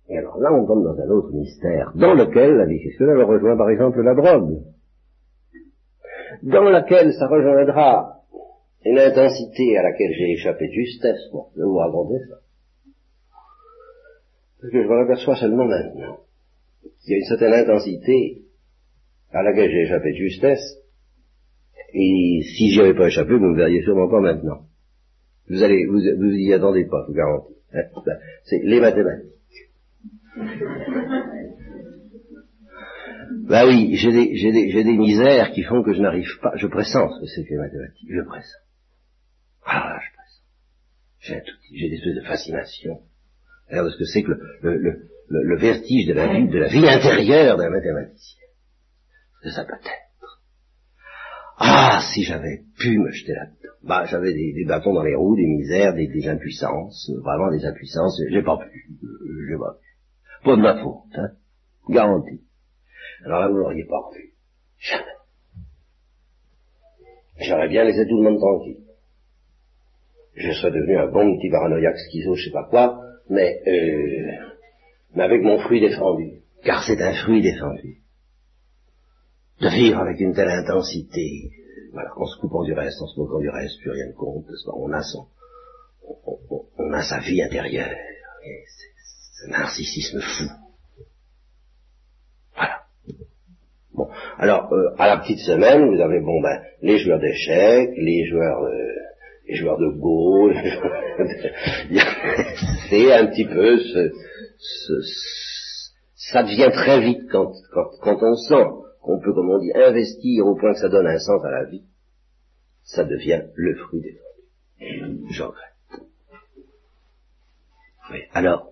Et 0.09 0.19
alors 0.19 0.39
là, 0.39 0.53
on 0.53 0.67
tombe 0.67 0.85
dans 0.85 1.01
un 1.01 1.09
autre 1.11 1.33
mystère, 1.33 1.93
dans 1.95 2.15
lequel 2.15 2.57
la 2.57 2.67
vie 2.67 2.83
sexuelle 2.83 3.23
rejoint 3.23 3.57
par 3.57 3.71
exemple 3.71 4.03
la 4.03 4.15
drogue, 4.15 4.63
dans 6.43 6.65
laquelle 6.65 7.13
ça 7.15 7.27
rejoindra 7.29 8.21
une 8.85 8.99
intensité 8.99 9.79
à 9.79 9.83
laquelle 9.83 10.13
j'ai 10.13 10.33
échappé 10.33 10.67
de 10.69 10.73
justesse, 10.73 11.31
bon, 11.33 11.47
je 11.57 11.63
vous 11.63 11.77
raconter 11.77 12.19
ça. 12.29 12.37
Parce 14.61 14.73
que 14.73 14.83
je 14.83 14.89
me 14.89 15.03
aperçois 15.05 15.37
seulement 15.37 15.65
maintenant 15.65 16.19
qu'il 17.03 17.13
y 17.13 17.15
a 17.15 17.19
une 17.19 17.25
certaine 17.25 17.53
intensité 17.55 18.44
à 19.35 19.43
laquelle 19.43 19.71
j'ai 19.71 19.83
échappé 19.83 20.13
de 20.13 20.17
justesse, 20.17 20.79
et 21.93 22.41
si 22.57 22.71
j'y 22.71 22.81
avais 22.81 22.95
pas 22.95 23.09
échappé, 23.09 23.35
vous 23.35 23.51
ne 23.51 23.57
verriez 23.57 23.83
sûrement 23.83 24.09
pas 24.09 24.21
maintenant. 24.21 24.63
Vous 25.49 25.63
allez, 25.63 25.87
vous, 25.87 25.99
vous 25.99 26.33
y 26.33 26.53
attendez 26.53 26.87
pas, 26.87 27.05
je 27.07 27.13
vous 27.13 27.17
garantis. 27.17 27.55
Hein. 27.75 27.83
C'est 28.45 28.61
les 28.65 28.81
mathématiques. 28.81 29.33
Bah 33.49 33.67
oui, 33.67 33.95
j'ai 33.95 34.13
des, 34.13 34.35
j'ai 34.37 34.53
des, 34.53 34.71
j'ai 34.71 34.85
des 34.85 34.97
misères 34.97 35.51
qui 35.53 35.63
font 35.63 35.83
que 35.83 35.93
je 35.93 36.01
n'arrive 36.01 36.29
pas, 36.41 36.53
je 36.57 36.67
pressens 36.67 37.11
ce 37.15 37.21
que 37.21 37.27
c'est 37.27 37.45
que 37.45 37.51
les 37.51 37.59
mathématiques, 37.59 38.09
je 38.09 38.23
pressens. 38.23 38.59
Ah, 39.67 39.99
je 40.01 40.17
pressens. 40.17 40.43
J'ai 41.21 41.43
tout 41.43 41.57
j'ai 41.75 41.89
des 41.91 41.97
espèces 41.97 42.17
de 42.17 42.27
fascination. 42.27 43.01
Alors, 43.69 43.91
ce 43.91 43.99
que 43.99 44.05
c'est 44.05 44.23
que 44.23 44.33
le, 44.63 44.77
le, 44.77 45.09
le, 45.29 45.43
le, 45.43 45.59
vertige 45.59 46.07
de 46.07 46.15
la 46.15 46.33
vie, 46.33 46.49
de 46.49 46.59
la 46.59 46.69
vie 46.69 46.87
intérieure 46.87 47.57
d'un 47.57 47.71
mathématicien. 47.71 48.44
Peut 49.45 49.51
être. 49.51 50.41
Ah, 51.59 52.01
si 52.15 52.23
j'avais 52.23 52.63
pu 52.79 52.99
me 52.99 53.11
jeter 53.11 53.35
là-dedans. 53.35 53.75
Bah, 53.83 54.07
j'avais 54.07 54.33
des, 54.33 54.65
bâtons 54.67 54.95
dans 54.95 55.03
les 55.03 55.15
roues, 55.15 55.37
des 55.37 55.47
misères, 55.47 55.95
des, 55.95 56.29
impuissances, 56.29 57.11
vraiment 57.23 57.51
des 57.51 57.65
impuissances, 57.67 58.19
j'ai 58.31 58.43
pas 58.43 58.57
pu, 58.57 58.89
j'ai 59.49 59.59
pas 59.59 59.75
pu. 59.79 60.45
Pas 60.45 60.57
de 60.57 60.63
ma 60.63 60.83
faute, 60.83 61.15
hein. 61.17 61.29
Garantie. 61.91 62.41
Alors 63.27 63.41
là, 63.41 63.49
vous 63.49 63.57
l'auriez 63.57 63.85
pas 63.85 63.99
revu. 63.99 64.33
Jamais. 64.79 65.05
J'aurais 67.41 67.69
bien 67.69 67.85
laissé 67.85 68.07
tout 68.09 68.17
le 68.17 68.23
monde 68.23 68.39
tranquille. 68.39 68.85
Je 70.37 70.53
serais 70.53 70.71
devenu 70.71 70.97
un 70.97 71.11
bon 71.11 71.37
petit 71.37 71.51
paranoïaque 71.51 71.99
schizo, 71.99 72.35
je 72.35 72.45
sais 72.45 72.51
pas 72.51 72.67
quoi, 72.71 72.99
mais, 73.29 73.61
euh, 73.67 74.55
mais 75.15 75.23
avec 75.23 75.43
mon 75.43 75.59
fruit 75.59 75.81
défendu. 75.81 76.41
Car 76.65 76.83
c'est 76.85 77.01
un 77.03 77.13
fruit 77.13 77.43
défendu. 77.43 78.04
De 79.61 79.69
vivre 79.69 80.01
avec 80.01 80.19
une 80.21 80.35
telle 80.35 80.49
intensité, 80.49 81.51
voilà, 81.93 82.11
en 82.17 82.27
se 82.27 82.41
coupant 82.41 82.65
du 82.65 82.73
reste, 82.73 83.01
en 83.01 83.07
se 83.07 83.21
moquant 83.21 83.39
du 83.39 83.49
reste, 83.49 83.79
plus 83.81 83.93
rien 83.93 84.09
ne 84.09 84.13
compte, 84.13 84.45
on 84.75 84.93
a 84.93 85.03
son, 85.03 85.29
on, 86.77 86.93
a 86.93 87.03
sa 87.03 87.21
vie 87.21 87.41
intérieure. 87.41 87.89
C'est 88.43 89.47
un 89.47 89.51
narcissisme 89.59 90.21
fou. 90.21 90.45
Voilà. 92.57 92.81
Bon, 93.95 94.09
alors 94.39 94.73
euh, 94.73 94.91
à 94.99 95.07
la 95.07 95.19
petite 95.19 95.39
semaine, 95.39 95.95
vous 95.95 96.01
avez 96.01 96.19
bon 96.21 96.41
ben 96.43 96.61
les 96.83 96.99
joueurs 96.99 97.21
d'échecs, 97.21 97.91
les 97.97 98.27
joueurs 98.27 98.65
euh, 98.65 98.89
les 99.47 99.55
joueurs 99.55 99.79
de 99.79 99.91
Go, 99.91 100.51
c'est 102.91 103.13
un 103.13 103.27
petit 103.27 103.45
peu 103.45 103.79
ce, 103.79 104.11
ça 106.17 106.43
devient 106.43 106.73
très 106.73 107.01
vite 107.01 107.29
quand, 107.31 107.53
quand, 107.73 107.91
quand 108.01 108.19
on 108.23 108.35
sent 108.35 108.84
qu'on 109.05 109.21
peut, 109.21 109.35
comme 109.35 109.51
on 109.51 109.59
dit, 109.59 109.71
investir 109.75 110.47
au 110.47 110.57
point 110.57 110.73
que 110.73 110.81
ça 110.81 110.89
donne 110.89 111.07
un 111.07 111.19
sens 111.19 111.45
à 111.45 111.51
la 111.51 111.65
vie, 111.65 111.85
ça 112.83 113.05
devient 113.05 113.43
le 113.55 113.75
fruit 113.77 114.01
des 114.01 114.19
J'en 115.31 115.53
Oui. 118.11 118.19
Alors, 118.33 118.71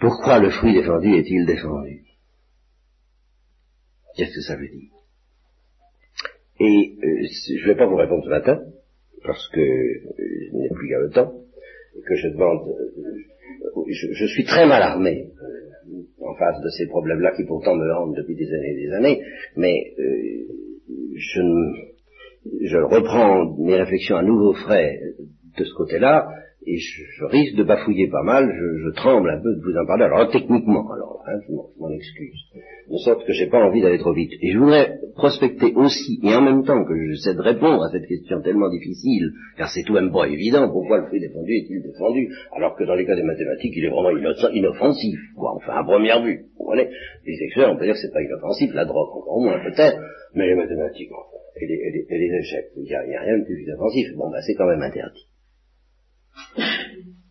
pourquoi 0.00 0.38
le 0.38 0.50
fruit 0.50 0.74
défendu 0.74 1.14
est-il 1.14 1.46
défendu? 1.46 2.04
Qu'est-ce 4.16 4.34
que 4.34 4.42
ça 4.42 4.56
veut 4.56 4.68
dire? 4.68 4.90
Et 6.58 6.96
euh, 7.02 7.26
je 7.28 7.62
ne 7.62 7.66
vais 7.66 7.76
pas 7.76 7.86
vous 7.86 7.96
répondre 7.96 8.24
ce 8.24 8.30
matin, 8.30 8.58
parce 9.24 9.46
que 9.50 9.60
euh, 9.60 10.14
je 10.18 10.56
n'ai 10.56 10.70
plus 10.70 10.88
qu'à 10.88 11.00
le 11.00 11.10
temps, 11.10 11.34
et 11.94 12.00
que 12.00 12.14
je 12.14 12.28
demande... 12.28 12.68
Euh, 12.68 13.35
je, 13.88 14.12
je, 14.12 14.26
suis 14.26 14.44
très 14.44 14.66
mal 14.66 14.82
armé 14.82 15.30
en 16.20 16.34
face 16.34 16.60
de 16.62 16.68
ces 16.70 16.86
problèmes-là 16.86 17.32
qui 17.36 17.44
pourtant 17.44 17.74
me 17.74 17.94
hantent 17.94 18.16
depuis 18.16 18.34
des 18.34 18.48
années 18.52 18.72
et 18.72 18.86
des 18.86 18.92
années, 18.92 19.22
mais 19.56 19.94
je 21.14 21.40
ne 21.40 21.96
je 22.62 22.78
reprends 22.78 23.56
mes 23.58 23.76
réflexions 23.76 24.16
à 24.16 24.22
nouveau 24.22 24.52
frais 24.52 24.98
de 25.58 25.64
ce 25.64 25.74
côté-là, 25.74 26.28
et 26.66 26.76
je, 26.78 27.24
risque 27.26 27.56
de 27.56 27.62
bafouiller 27.62 28.08
pas 28.08 28.22
mal, 28.22 28.50
je, 28.52 28.90
tremble 28.90 29.30
un 29.30 29.40
peu 29.40 29.54
de 29.54 29.62
vous 29.62 29.76
en 29.78 29.86
parler, 29.86 30.04
alors 30.04 30.28
techniquement, 30.30 30.90
alors 30.90 31.22
hein, 31.26 31.38
je 31.46 31.52
m'en 31.54 31.90
excuse, 31.90 32.40
de 32.90 32.96
sorte 32.98 33.24
que 33.24 33.32
j'ai 33.32 33.46
pas 33.46 33.62
envie 33.62 33.80
d'aller 33.80 33.98
trop 33.98 34.12
vite. 34.12 34.32
Et 34.42 34.52
je 34.52 34.58
voudrais 34.58 34.98
prospecter 35.14 35.72
aussi, 35.74 36.18
et 36.22 36.34
en 36.34 36.42
même 36.42 36.64
temps 36.64 36.84
que 36.84 36.94
j'essaie 36.94 37.34
de 37.34 37.40
répondre 37.40 37.84
à 37.84 37.90
cette 37.90 38.06
question 38.06 38.40
tellement 38.42 38.68
difficile, 38.68 39.30
car 39.56 39.68
c'est 39.68 39.84
tout 39.84 39.92
même 39.92 40.12
pas 40.12 40.26
évident, 40.26 40.68
pourquoi 40.68 40.98
le 40.98 41.06
fruit 41.06 41.20
défendu 41.20 41.52
est-il 41.52 41.82
défendu, 41.82 42.28
alors 42.52 42.74
que 42.76 42.84
dans 42.84 42.94
les 42.94 43.06
cas 43.06 43.14
des 43.14 43.22
mathématiques, 43.22 43.72
il 43.76 43.84
est 43.84 43.90
vraiment 43.90 44.10
inoffensif, 44.10 45.18
quoi, 45.36 45.54
enfin 45.54 45.74
à 45.76 45.84
première 45.84 46.22
vue, 46.22 46.46
vous 46.58 46.64
voyez, 46.66 46.88
les 47.24 47.36
sexuels, 47.36 47.70
on 47.70 47.76
peut 47.76 47.84
dire 47.84 47.94
que 47.94 48.00
c'est 48.00 48.12
pas 48.12 48.22
inoffensif, 48.22 48.74
la 48.74 48.84
drogue 48.84 49.08
encore 49.16 49.40
moins 49.40 49.60
peut-être, 49.60 49.98
mais 50.34 50.46
les 50.48 50.56
mathématiques, 50.56 51.10
enfin 51.12 51.36
et 51.58 51.66
les, 51.66 52.38
échecs. 52.38 52.70
Il 52.76 52.82
n'y 52.82 52.94
a, 52.94 53.20
rien 53.20 53.38
de 53.38 53.44
plus 53.44 53.72
offensif. 53.72 54.08
Bon, 54.16 54.30
ben, 54.30 54.40
c'est 54.46 54.54
quand 54.54 54.66
même 54.66 54.82
interdit. 54.82 55.26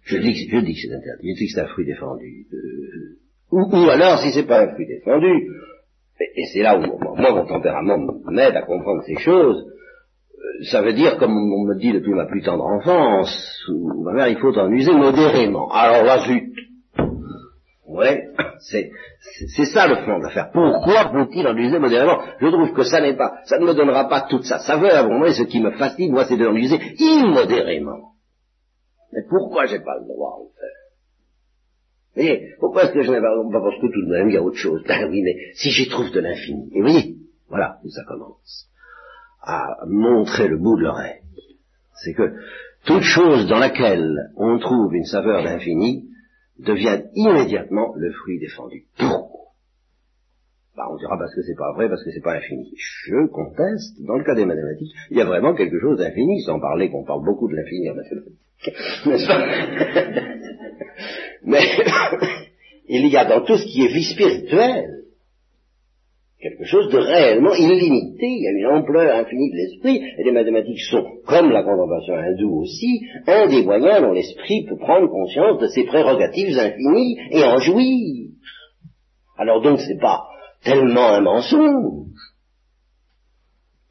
Je 0.06 0.18
dis, 0.18 0.34
je 0.34 0.58
dis 0.60 0.74
que 0.74 0.80
c'est 0.80 0.94
interdit. 0.94 1.34
Je 1.34 1.40
dis 1.40 1.48
que 1.48 1.52
c'est 1.54 1.62
un 1.62 1.68
fruit 1.68 1.86
défendu. 1.86 2.48
Euh, 2.54 3.18
ou, 3.52 3.90
alors, 3.90 4.20
si 4.20 4.32
c'est 4.32 4.48
pas 4.48 4.62
un 4.62 4.74
fruit 4.74 4.86
défendu, 4.86 5.50
et, 6.20 6.46
c'est 6.54 6.62
là 6.62 6.78
où 6.78 6.82
moi, 7.16 7.32
mon 7.32 7.46
tempérament 7.46 7.98
m'aide 8.32 8.56
à 8.56 8.62
comprendre 8.62 9.04
ces 9.06 9.18
choses, 9.18 9.66
euh, 9.66 10.64
ça 10.72 10.82
veut 10.82 10.94
dire, 10.94 11.18
comme 11.18 11.32
on 11.32 11.66
me 11.66 11.80
dit 11.80 11.92
depuis 11.92 12.14
ma 12.14 12.26
plus 12.26 12.42
tendre 12.42 12.66
enfance, 12.66 13.64
ou 13.70 14.04
ma 14.04 14.14
mère, 14.14 14.28
il 14.28 14.38
faut 14.38 14.56
en 14.58 14.72
user 14.72 14.94
modérément. 14.94 15.70
Alors 15.72 16.04
là, 16.04 16.20
zut, 16.28 16.54
Ouais, 17.88 18.28
c'est, 18.60 18.92
ça 19.66 19.88
le 19.88 19.96
fond 19.98 20.18
de 20.18 20.24
l'affaire. 20.24 20.50
Pourquoi 20.52 21.12
faut-il 21.12 21.48
en 21.48 21.56
user 21.56 21.80
modérément? 21.80 22.20
Je 22.42 22.48
trouve 22.48 22.74
que 22.74 22.84
ça 22.84 23.00
n'est 23.00 23.16
pas, 23.16 23.36
ça 23.46 23.58
ne 23.58 23.66
me 23.66 23.74
donnera 23.74 24.10
pas 24.10 24.22
toute 24.30 24.44
sa 24.44 24.60
saveur. 24.60 25.08
Moi, 25.08 25.32
ce 25.34 25.44
qui 25.44 25.62
me 25.62 25.72
fascine, 25.72 26.12
moi, 26.12 26.26
c'est 26.26 26.36
de 26.36 26.46
l'en 26.46 26.56
user 26.56 26.78
immodérément. 26.98 28.15
Mais 29.16 29.22
pourquoi 29.30 29.66
j'ai 29.66 29.80
pas 29.80 29.98
le 30.00 30.08
droit 30.08 30.40
le 30.44 30.50
faire 30.60 30.70
Vous 32.16 32.22
voyez, 32.22 32.56
pourquoi 32.60 32.84
est-ce 32.84 32.94
que 32.94 33.02
je 33.02 33.12
n'ai 33.12 33.22
pas, 33.22 33.62
parce 33.62 33.82
que 33.82 33.88
tout 33.88 34.06
de 34.06 34.12
même, 34.12 34.30
il 34.30 34.34
y 34.34 34.38
a 34.38 34.44
autre 34.44 34.58
chose. 34.58 34.84
Ben 34.88 35.08
oui, 35.10 35.22
mais 35.24 35.36
si 35.54 35.72
j'y 35.72 35.90
trouve 35.90 36.12
de 36.12 36.20
l'infini. 36.20 36.70
Et 36.74 36.82
voyez, 36.82 37.16
voilà 37.48 37.80
où 37.84 37.90
ça 37.90 38.04
commence. 38.06 38.70
À 39.42 39.78
montrer 39.88 40.48
le 40.48 40.58
bout 40.58 40.78
de 40.78 40.84
l'oreille. 40.84 41.22
C'est 42.04 42.14
que 42.14 42.34
toute 42.86 43.04
chose 43.04 43.48
dans 43.48 43.60
laquelle 43.60 44.32
on 44.36 44.60
trouve 44.60 44.94
une 44.94 45.06
saveur 45.06 45.44
d'infini, 45.44 46.10
devient 46.60 47.04
immédiatement 47.14 47.94
le 47.96 48.12
fruit 48.12 48.40
défendu. 48.40 48.86
Pourquoi? 48.98 49.45
Bah, 50.76 50.88
on 50.92 50.98
dira 50.98 51.18
parce 51.18 51.34
que 51.34 51.42
c'est 51.42 51.56
pas 51.56 51.72
vrai, 51.74 51.88
parce 51.88 52.04
que 52.04 52.12
c'est 52.12 52.24
pas 52.24 52.36
infini. 52.36 52.72
Je 52.76 53.28
conteste, 53.28 54.02
dans 54.06 54.18
le 54.18 54.24
cas 54.24 54.36
des 54.36 54.46
mathématiques, 54.46 54.92
il 55.10 55.18
y 55.18 55.22
a 55.22 55.26
vraiment 55.26 55.56
quelque 55.56 55.80
chose 55.80 55.98
d'infini, 55.98 56.42
sans 56.42 56.60
parler 56.60 56.90
qu'on 56.90 57.06
parle 57.06 57.24
beaucoup 57.24 57.48
de 57.48 57.56
l'infini 57.56 57.90
en 57.90 57.96
mathématiques. 57.96 58.40
Mais 61.46 61.60
il 62.90 63.08
y 63.08 63.18
a 63.18 63.26
dans 63.26 63.42
tout 63.46 63.58
ce 63.58 63.66
qui 63.66 63.86
est 63.86 63.94
vie 63.94 64.04
spirituelle 64.04 64.96
quelque 66.46 66.66
chose 66.66 66.92
de 66.92 67.00
réellement 67.00 67.56
illimité, 67.56 68.28
il 68.28 68.44
y 68.44 68.48
a 68.48 68.52
une 68.52 68.78
ampleur 68.78 69.16
infinie 69.16 69.50
de 69.50 69.56
l'esprit, 69.56 70.04
et 70.18 70.24
les 70.24 70.32
mathématiques 70.32 70.82
sont, 70.92 71.04
comme 71.26 71.50
la 71.50 71.64
contemplation 71.64 72.14
hindoue 72.14 72.62
aussi, 72.62 73.02
un 73.26 73.48
des 73.48 73.64
moyens 73.64 74.02
dont 74.02 74.12
l'esprit 74.12 74.64
peut 74.70 74.78
prendre 74.78 75.10
conscience 75.10 75.60
de 75.60 75.68
ses 75.68 75.86
prérogatives 75.86 76.56
infinies 76.56 77.18
et 77.32 77.44
en 77.44 77.58
jouir. 77.58 78.30
Alors 79.38 79.62
donc 79.62 79.80
c'est 79.80 80.00
pas 80.00 80.22
tellement 80.66 81.14
un 81.14 81.22
mensonge. 81.22 82.08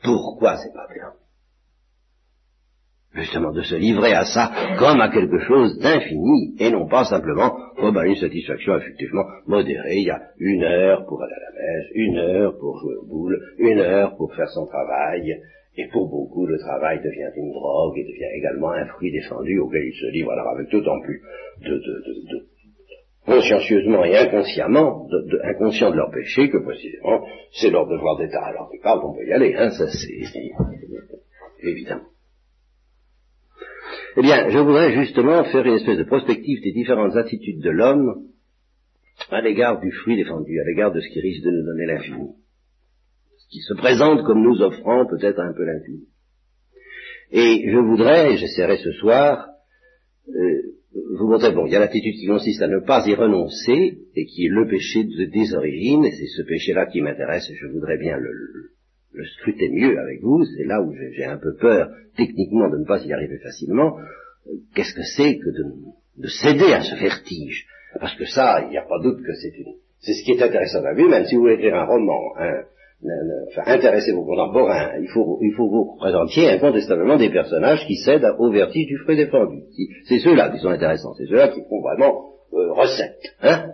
Pourquoi 0.02 0.56
c'est 0.58 0.74
pas 0.74 0.86
bien? 0.92 1.12
Justement 3.14 3.52
de 3.52 3.62
se 3.62 3.76
livrer 3.76 4.12
à 4.12 4.24
ça 4.24 4.50
comme 4.78 5.00
à 5.00 5.08
quelque 5.08 5.38
chose 5.46 5.78
d'infini 5.78 6.56
et 6.58 6.70
non 6.70 6.88
pas 6.88 7.04
simplement 7.04 7.56
oh 7.78 7.92
ben, 7.92 8.04
une 8.04 8.16
satisfaction 8.16 8.76
effectivement 8.76 9.24
modérée. 9.46 9.98
Il 9.98 10.06
y 10.06 10.10
a 10.10 10.20
une 10.36 10.64
heure 10.64 11.06
pour 11.06 11.22
aller 11.22 11.32
à 11.32 11.38
la 11.38 11.52
messe, 11.52 11.90
une 11.94 12.18
heure 12.18 12.58
pour 12.58 12.76
jouer 12.80 12.96
aux 12.96 13.06
boules, 13.06 13.40
une 13.58 13.78
heure 13.78 14.16
pour 14.16 14.34
faire 14.34 14.48
son 14.48 14.66
travail. 14.66 15.40
Et 15.76 15.88
pour 15.88 16.08
beaucoup, 16.08 16.46
le 16.46 16.58
travail 16.58 16.98
devient 16.98 17.30
une 17.36 17.52
drogue 17.52 17.98
et 17.98 18.04
devient 18.04 18.30
également 18.36 18.70
un 18.70 18.86
fruit 18.86 19.10
défendu 19.10 19.58
auquel 19.58 19.82
ils 19.82 20.00
se 20.00 20.06
livrent 20.12 20.30
alors 20.30 20.48
avec 20.50 20.70
d'autant 20.70 21.00
plus 21.00 21.20
de, 21.62 21.70
de, 21.70 21.76
de, 21.76 22.38
de 22.38 22.46
consciencieusement 23.26 24.04
et 24.04 24.16
inconsciemment, 24.16 25.06
de, 25.08 25.30
de, 25.30 25.40
inconscient 25.44 25.90
de 25.90 25.96
leur 25.96 26.10
péché, 26.10 26.50
que 26.50 26.58
précisément 26.58 27.26
c'est 27.52 27.70
leur 27.70 27.86
devoir 27.86 28.18
d'État. 28.18 28.44
Alors, 28.44 28.70
on 29.04 29.14
peut 29.14 29.26
y 29.26 29.32
aller, 29.32 29.54
hein, 29.54 29.70
ça 29.70 29.86
c'est 29.88 30.42
évidemment. 31.68 32.08
Eh 34.16 34.22
bien, 34.22 34.48
je 34.48 34.58
voudrais 34.58 34.92
justement 34.92 35.44
faire 35.44 35.66
une 35.66 35.74
espèce 35.74 35.98
de 35.98 36.04
prospective 36.04 36.62
des 36.62 36.72
différentes 36.72 37.16
attitudes 37.16 37.60
de 37.60 37.70
l'homme 37.70 38.26
à 39.30 39.40
l'égard 39.40 39.80
du 39.80 39.90
fruit 39.90 40.16
défendu, 40.16 40.60
à 40.60 40.64
l'égard 40.64 40.92
de 40.92 41.00
ce 41.00 41.08
qui 41.08 41.20
risque 41.20 41.44
de 41.44 41.50
nous 41.50 41.64
donner 41.64 41.86
l'infini. 41.86 42.28
Ce 43.38 43.48
qui 43.48 43.60
se 43.60 43.74
présente 43.74 44.24
comme 44.24 44.42
nous 44.42 44.60
offrant 44.62 45.06
peut-être 45.06 45.40
un 45.40 45.52
peu 45.52 45.64
l'infini. 45.64 46.04
Et 47.30 47.70
je 47.70 47.78
voudrais, 47.78 48.36
j'essaierai 48.36 48.76
ce 48.76 48.92
soir, 48.92 49.48
euh, 50.28 50.62
vous 50.94 51.28
montrer, 51.28 51.52
bon, 51.52 51.66
il 51.66 51.72
y 51.72 51.76
a 51.76 51.80
l'attitude 51.80 52.14
qui 52.14 52.26
consiste 52.26 52.62
à 52.62 52.68
ne 52.68 52.78
pas 52.78 53.04
y 53.06 53.14
renoncer, 53.14 53.98
et 54.14 54.26
qui 54.26 54.46
est 54.46 54.50
le 54.50 54.68
péché 54.68 55.04
de, 55.04 55.24
des 55.24 55.54
origines, 55.54 56.04
et 56.04 56.12
c'est 56.12 56.26
ce 56.26 56.42
péché-là 56.42 56.86
qui 56.86 57.00
m'intéresse, 57.00 57.48
et 57.50 57.54
je 57.54 57.66
voudrais 57.66 57.98
bien 57.98 58.16
le, 58.16 58.32
scruter 59.38 59.70
mieux 59.70 59.98
avec 59.98 60.20
vous, 60.22 60.44
c'est 60.44 60.64
là 60.64 60.82
où 60.82 60.92
j'ai 60.94 61.24
un 61.24 61.38
peu 61.38 61.54
peur 61.56 61.90
techniquement 62.16 62.68
de 62.68 62.78
ne 62.78 62.84
pas 62.84 63.04
y 63.04 63.12
arriver 63.12 63.38
facilement, 63.38 63.96
qu'est-ce 64.74 64.94
que 64.94 65.04
c'est 65.16 65.38
que 65.38 65.50
de, 65.50 66.28
céder 66.28 66.72
à 66.72 66.82
ce 66.82 66.94
vertige? 66.96 67.66
Parce 67.98 68.16
que 68.16 68.26
ça, 68.26 68.62
il 68.64 68.70
n'y 68.70 68.78
a 68.78 68.82
pas 68.82 69.00
doute 69.02 69.22
que 69.24 69.34
c'est 69.34 69.56
une... 69.56 69.74
C'est 70.00 70.12
ce 70.12 70.24
qui 70.24 70.32
est 70.32 70.42
intéressant 70.42 70.84
à 70.84 70.94
vue, 70.94 71.08
même 71.08 71.24
si 71.24 71.34
vous 71.34 71.42
voulez 71.42 71.54
écrire 71.54 71.76
un 71.76 71.86
roman, 71.86 72.34
enfin, 73.48 73.62
intéresser 73.66 74.12
vos 74.12 74.24
contemporains, 74.24 74.92
il 75.00 75.08
faut, 75.08 75.38
il 75.42 75.52
faut 75.56 75.68
vous 75.68 75.92
représenter 75.92 76.50
incontestablement 76.50 77.16
des 77.16 77.30
personnages 77.30 77.86
qui 77.86 77.96
cèdent 77.96 78.26
au 78.38 78.50
vertige 78.50 78.86
du 78.86 78.98
fruit 78.98 79.16
défendu. 79.16 79.62
C'est 80.08 80.18
ceux-là 80.18 80.50
qui 80.50 80.58
sont 80.58 80.68
intéressants, 80.68 81.14
c'est 81.18 81.26
ceux-là 81.26 81.48
qui 81.48 81.60
font 81.68 81.80
vraiment 81.80 82.24
euh, 82.52 82.72
recette. 82.72 83.20
Hein 83.42 83.66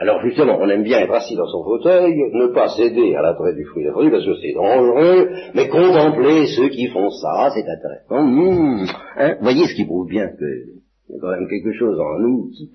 alors 0.00 0.22
justement, 0.22 0.56
on 0.60 0.68
aime 0.68 0.84
bien 0.84 1.00
être 1.00 1.12
assis 1.12 1.34
dans 1.34 1.48
son 1.48 1.64
fauteuil, 1.64 2.14
ne 2.32 2.54
pas 2.54 2.68
céder 2.68 3.16
à 3.16 3.22
l'attrait 3.22 3.54
du 3.54 3.64
fruit 3.64 3.82
défendu 3.82 4.12
parce 4.12 4.24
que 4.24 4.36
c'est 4.40 4.52
dangereux, 4.52 5.30
mais 5.54 5.68
contempler 5.68 6.46
ceux 6.46 6.68
qui 6.68 6.86
font 6.86 7.10
ça, 7.10 7.50
c'est 7.52 7.68
intéressant. 7.68 8.22
Mmh, 8.22 8.86
hein, 9.16 9.36
voyez 9.40 9.66
ce 9.66 9.74
qui 9.74 9.84
prouve 9.86 10.08
bien 10.08 10.28
qu'il 10.28 10.82
y 11.10 11.16
a 11.16 11.20
quand 11.20 11.30
même 11.30 11.48
quelque 11.48 11.72
chose 11.72 11.98
en 11.98 12.18
nous 12.20 12.50
qui... 12.50 12.70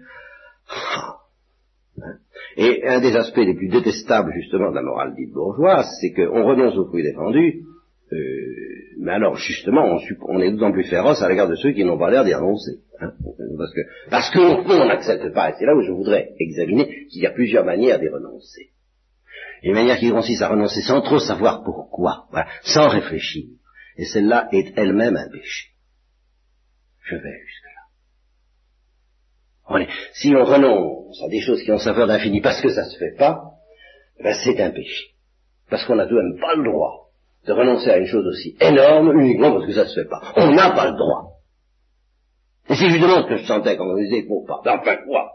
Hein. 2.01 2.15
Et 2.57 2.85
un 2.87 3.01
des 3.01 3.15
aspects 3.15 3.37
les 3.37 3.55
plus 3.55 3.69
détestables 3.69 4.31
justement 4.35 4.69
de 4.69 4.75
la 4.75 4.83
morale 4.83 5.15
dite 5.15 5.33
bourgeoise, 5.33 5.87
c'est 5.99 6.13
qu'on 6.13 6.45
renonce 6.45 6.77
au 6.77 6.85
fruit 6.85 7.03
défendu, 7.03 7.63
euh, 8.11 8.17
mais 8.99 9.11
alors 9.11 9.35
justement, 9.35 9.97
on, 10.27 10.39
est 10.39 10.51
d'autant 10.51 10.71
plus 10.71 10.83
féroce 10.83 11.21
à 11.21 11.29
l'égard 11.29 11.49
de 11.49 11.55
ceux 11.55 11.71
qui 11.71 11.83
n'ont 11.83 11.97
pas 11.97 12.11
l'air 12.11 12.23
d'y 12.23 12.33
renoncer. 12.33 12.79
Hein, 12.99 13.13
parce 13.57 13.73
que 13.73 13.81
parce 14.09 14.31
qu'on 14.31 14.85
n'accepte 14.85 15.33
pas, 15.33 15.49
et 15.49 15.53
c'est 15.57 15.65
là 15.65 15.75
où 15.75 15.81
je 15.81 15.91
voudrais 15.91 16.29
examiner 16.39 17.07
qu'il 17.07 17.23
y 17.23 17.25
a 17.25 17.31
plusieurs 17.31 17.65
manières 17.65 17.99
d'y 17.99 18.07
renoncer. 18.07 18.69
Une 19.63 19.73
manière 19.73 19.97
qui 19.97 20.11
consiste 20.11 20.41
à 20.41 20.49
renoncer 20.49 20.81
sans 20.81 21.01
trop 21.01 21.19
savoir 21.19 21.63
pourquoi, 21.63 22.27
sans 22.63 22.89
réfléchir. 22.89 23.45
Et 23.97 24.05
celle-là 24.05 24.49
est 24.51 24.73
elle-même 24.75 25.15
un 25.15 25.29
péché. 25.29 25.69
Je 27.03 27.15
vais 27.15 27.39
jusque-là. 27.45 27.72
Si 30.13 30.33
on 30.35 30.43
renonce 30.43 31.21
à 31.23 31.29
des 31.29 31.39
choses 31.41 31.63
qui 31.63 31.71
ont 31.71 31.77
saveur 31.77 32.07
d'infini 32.07 32.41
parce 32.41 32.61
que 32.61 32.69
ça 32.69 32.83
ne 32.83 32.89
se 32.89 32.97
fait 32.97 33.15
pas, 33.17 33.41
ben 34.21 34.35
c'est 34.43 34.59
un 34.61 34.71
péché. 34.71 35.11
Parce 35.69 35.85
qu'on 35.85 35.95
n'a 35.95 36.05
tout 36.05 36.15
de 36.15 36.21
même 36.21 36.39
pas 36.39 36.55
le 36.55 36.63
droit 36.63 37.09
de 37.47 37.53
renoncer 37.53 37.89
à 37.89 37.97
une 37.97 38.05
chose 38.05 38.25
aussi 38.25 38.55
énorme 38.61 39.19
uniquement 39.19 39.51
parce 39.51 39.65
que 39.65 39.73
ça 39.73 39.83
ne 39.83 39.89
se 39.89 40.01
fait 40.01 40.09
pas. 40.09 40.21
On 40.35 40.51
n'a 40.51 40.71
pas 40.71 40.91
le 40.91 40.97
droit. 40.97 41.31
Et 42.69 42.75
c'est 42.75 42.89
justement 42.89 43.23
ce 43.23 43.27
que 43.27 43.37
je 43.37 43.45
sentais 43.45 43.75
quand 43.75 43.87
on 43.87 43.97
disait 43.97 44.23
pour 44.23 44.45
pas. 44.45 44.59
Enfin 44.65 44.97
quoi 45.05 45.31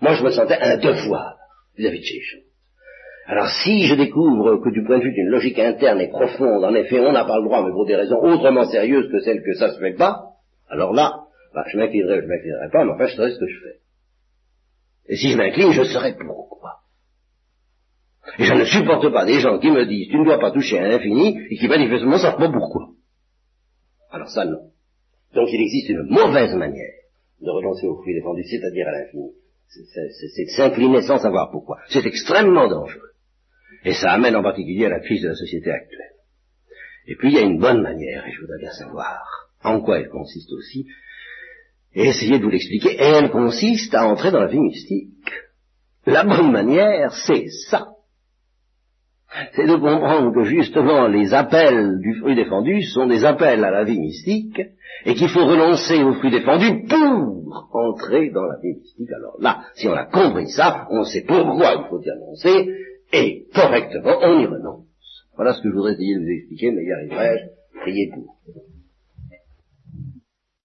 Moi 0.00 0.14
je 0.14 0.24
me 0.24 0.30
sentais 0.30 0.58
un 0.60 0.76
devoir 0.76 1.36
vis-à-vis 1.76 2.00
de 2.00 2.04
ces 2.04 2.20
choses. 2.20 2.46
Alors 3.26 3.48
si 3.48 3.86
je 3.86 3.94
découvre 3.96 4.58
que 4.62 4.70
du 4.70 4.84
point 4.84 4.98
de 4.98 5.04
vue 5.04 5.12
d'une 5.12 5.30
logique 5.30 5.58
interne 5.58 6.00
et 6.00 6.08
profonde, 6.08 6.64
en 6.64 6.74
effet, 6.74 7.00
on 7.00 7.12
n'a 7.12 7.24
pas 7.24 7.38
le 7.38 7.44
droit, 7.44 7.64
mais 7.64 7.72
pour 7.72 7.86
des 7.86 7.96
raisons 7.96 8.20
autrement 8.22 8.64
sérieuses 8.64 9.10
que 9.10 9.18
celles 9.20 9.42
que 9.42 9.54
ça 9.54 9.72
se 9.72 9.80
fait 9.80 9.94
pas, 9.94 10.20
alors 10.68 10.92
là, 10.92 11.25
bah, 11.56 11.64
je 11.72 11.78
m'inclinerai 11.78 12.18
ou 12.18 12.20
je 12.20 12.26
m'inclinerai 12.26 12.68
pas, 12.70 12.84
mais 12.84 12.92
enfin 12.92 13.06
je 13.06 13.16
saurai 13.16 13.32
ce 13.32 13.38
que 13.38 13.48
je 13.48 13.60
fais. 13.60 13.80
Et 15.08 15.16
si 15.16 15.30
je 15.30 15.38
m'incline, 15.38 15.72
je 15.72 15.84
saurai 15.84 16.14
pourquoi. 16.14 16.80
Et 18.38 18.44
je 18.44 18.52
ne 18.52 18.64
supporte 18.66 19.10
pas 19.10 19.24
des 19.24 19.40
gens 19.40 19.58
qui 19.58 19.70
me 19.70 19.86
disent 19.86 20.08
tu 20.10 20.18
ne 20.18 20.24
dois 20.24 20.38
pas 20.38 20.50
toucher 20.50 20.78
à 20.78 20.86
l'infini 20.86 21.40
et 21.48 21.56
qui 21.56 21.66
manifestement 21.66 22.12
ne 22.12 22.18
savent 22.18 22.36
pas 22.36 22.50
pourquoi. 22.50 22.90
Alors 24.10 24.28
ça 24.28 24.44
non. 24.44 24.70
Donc 25.34 25.48
il 25.50 25.62
existe 25.62 25.88
une 25.88 26.02
mauvaise 26.10 26.54
manière 26.54 26.92
de 27.40 27.50
renoncer 27.50 27.86
au 27.86 27.96
fruit 28.02 28.14
défendu, 28.14 28.44
c'est-à-dire 28.44 28.88
à, 28.88 28.92
l'infini. 28.92 29.30
C'est 29.68 30.44
de 30.44 30.50
s'incliner 30.50 31.02
sans 31.02 31.18
savoir 31.18 31.50
pourquoi. 31.50 31.78
C'est 31.88 32.04
extrêmement 32.04 32.68
dangereux. 32.68 33.12
Et 33.84 33.94
ça 33.94 34.12
amène 34.12 34.36
en 34.36 34.42
particulier 34.42 34.86
à 34.86 34.90
la 34.90 35.00
crise 35.00 35.22
de 35.22 35.28
la 35.28 35.34
société 35.34 35.70
actuelle. 35.70 36.12
Et 37.06 37.16
puis 37.16 37.30
il 37.30 37.34
y 37.34 37.38
a 37.38 37.46
une 37.46 37.58
bonne 37.58 37.80
manière, 37.80 38.26
et 38.26 38.32
je 38.32 38.40
voudrais 38.42 38.58
bien 38.58 38.72
savoir 38.72 39.46
en 39.64 39.80
quoi 39.80 39.98
elle 39.98 40.08
consiste 40.08 40.52
aussi, 40.52 40.86
et 41.96 42.06
essayer 42.06 42.38
de 42.38 42.44
vous 42.44 42.50
l'expliquer, 42.50 42.94
et 42.94 43.02
elle 43.18 43.30
consiste 43.30 43.92
à 43.94 44.06
entrer 44.06 44.30
dans 44.30 44.40
la 44.40 44.46
vie 44.46 44.60
mystique. 44.60 45.32
La 46.06 46.22
bonne 46.22 46.52
manière, 46.52 47.12
c'est 47.26 47.46
ça 47.68 47.88
c'est 49.54 49.66
de 49.66 49.74
comprendre 49.74 50.32
que 50.32 50.44
justement 50.44 51.08
les 51.08 51.34
appels 51.34 51.98
du 52.00 52.14
fruit 52.20 52.34
défendu 52.34 52.82
sont 52.82 53.06
des 53.06 53.24
appels 53.24 53.64
à 53.64 53.70
la 53.70 53.84
vie 53.84 53.98
mystique 53.98 54.60
et 55.04 55.14
qu'il 55.14 55.28
faut 55.28 55.44
renoncer 55.44 56.02
au 56.02 56.14
fruit 56.14 56.30
défendu 56.30 56.84
pour 56.88 57.68
entrer 57.72 58.30
dans 58.30 58.44
la 58.44 58.56
vie 58.62 58.78
mystique. 58.78 59.10
Alors 59.12 59.36
là, 59.40 59.64
si 59.74 59.88
on 59.88 59.94
a 59.94 60.06
compris 60.06 60.48
ça, 60.48 60.86
on 60.90 61.04
sait 61.04 61.24
pourquoi 61.26 61.74
il 61.74 61.88
faut 61.88 62.00
y 62.00 62.10
renoncer 62.10 62.72
et 63.12 63.46
correctement 63.54 64.16
on 64.22 64.40
y 64.40 64.46
renonce. 64.46 64.86
Voilà 65.36 65.52
ce 65.52 65.62
que 65.62 65.68
je 65.68 65.74
voudrais 65.74 65.92
essayer 65.92 66.14
de 66.14 66.20
vous 66.20 66.30
expliquer, 66.30 66.70
mais 66.70 66.84
y 66.84 66.92
arriverai-je? 66.92 67.80
Priez 67.80 68.10
pour. 68.14 68.36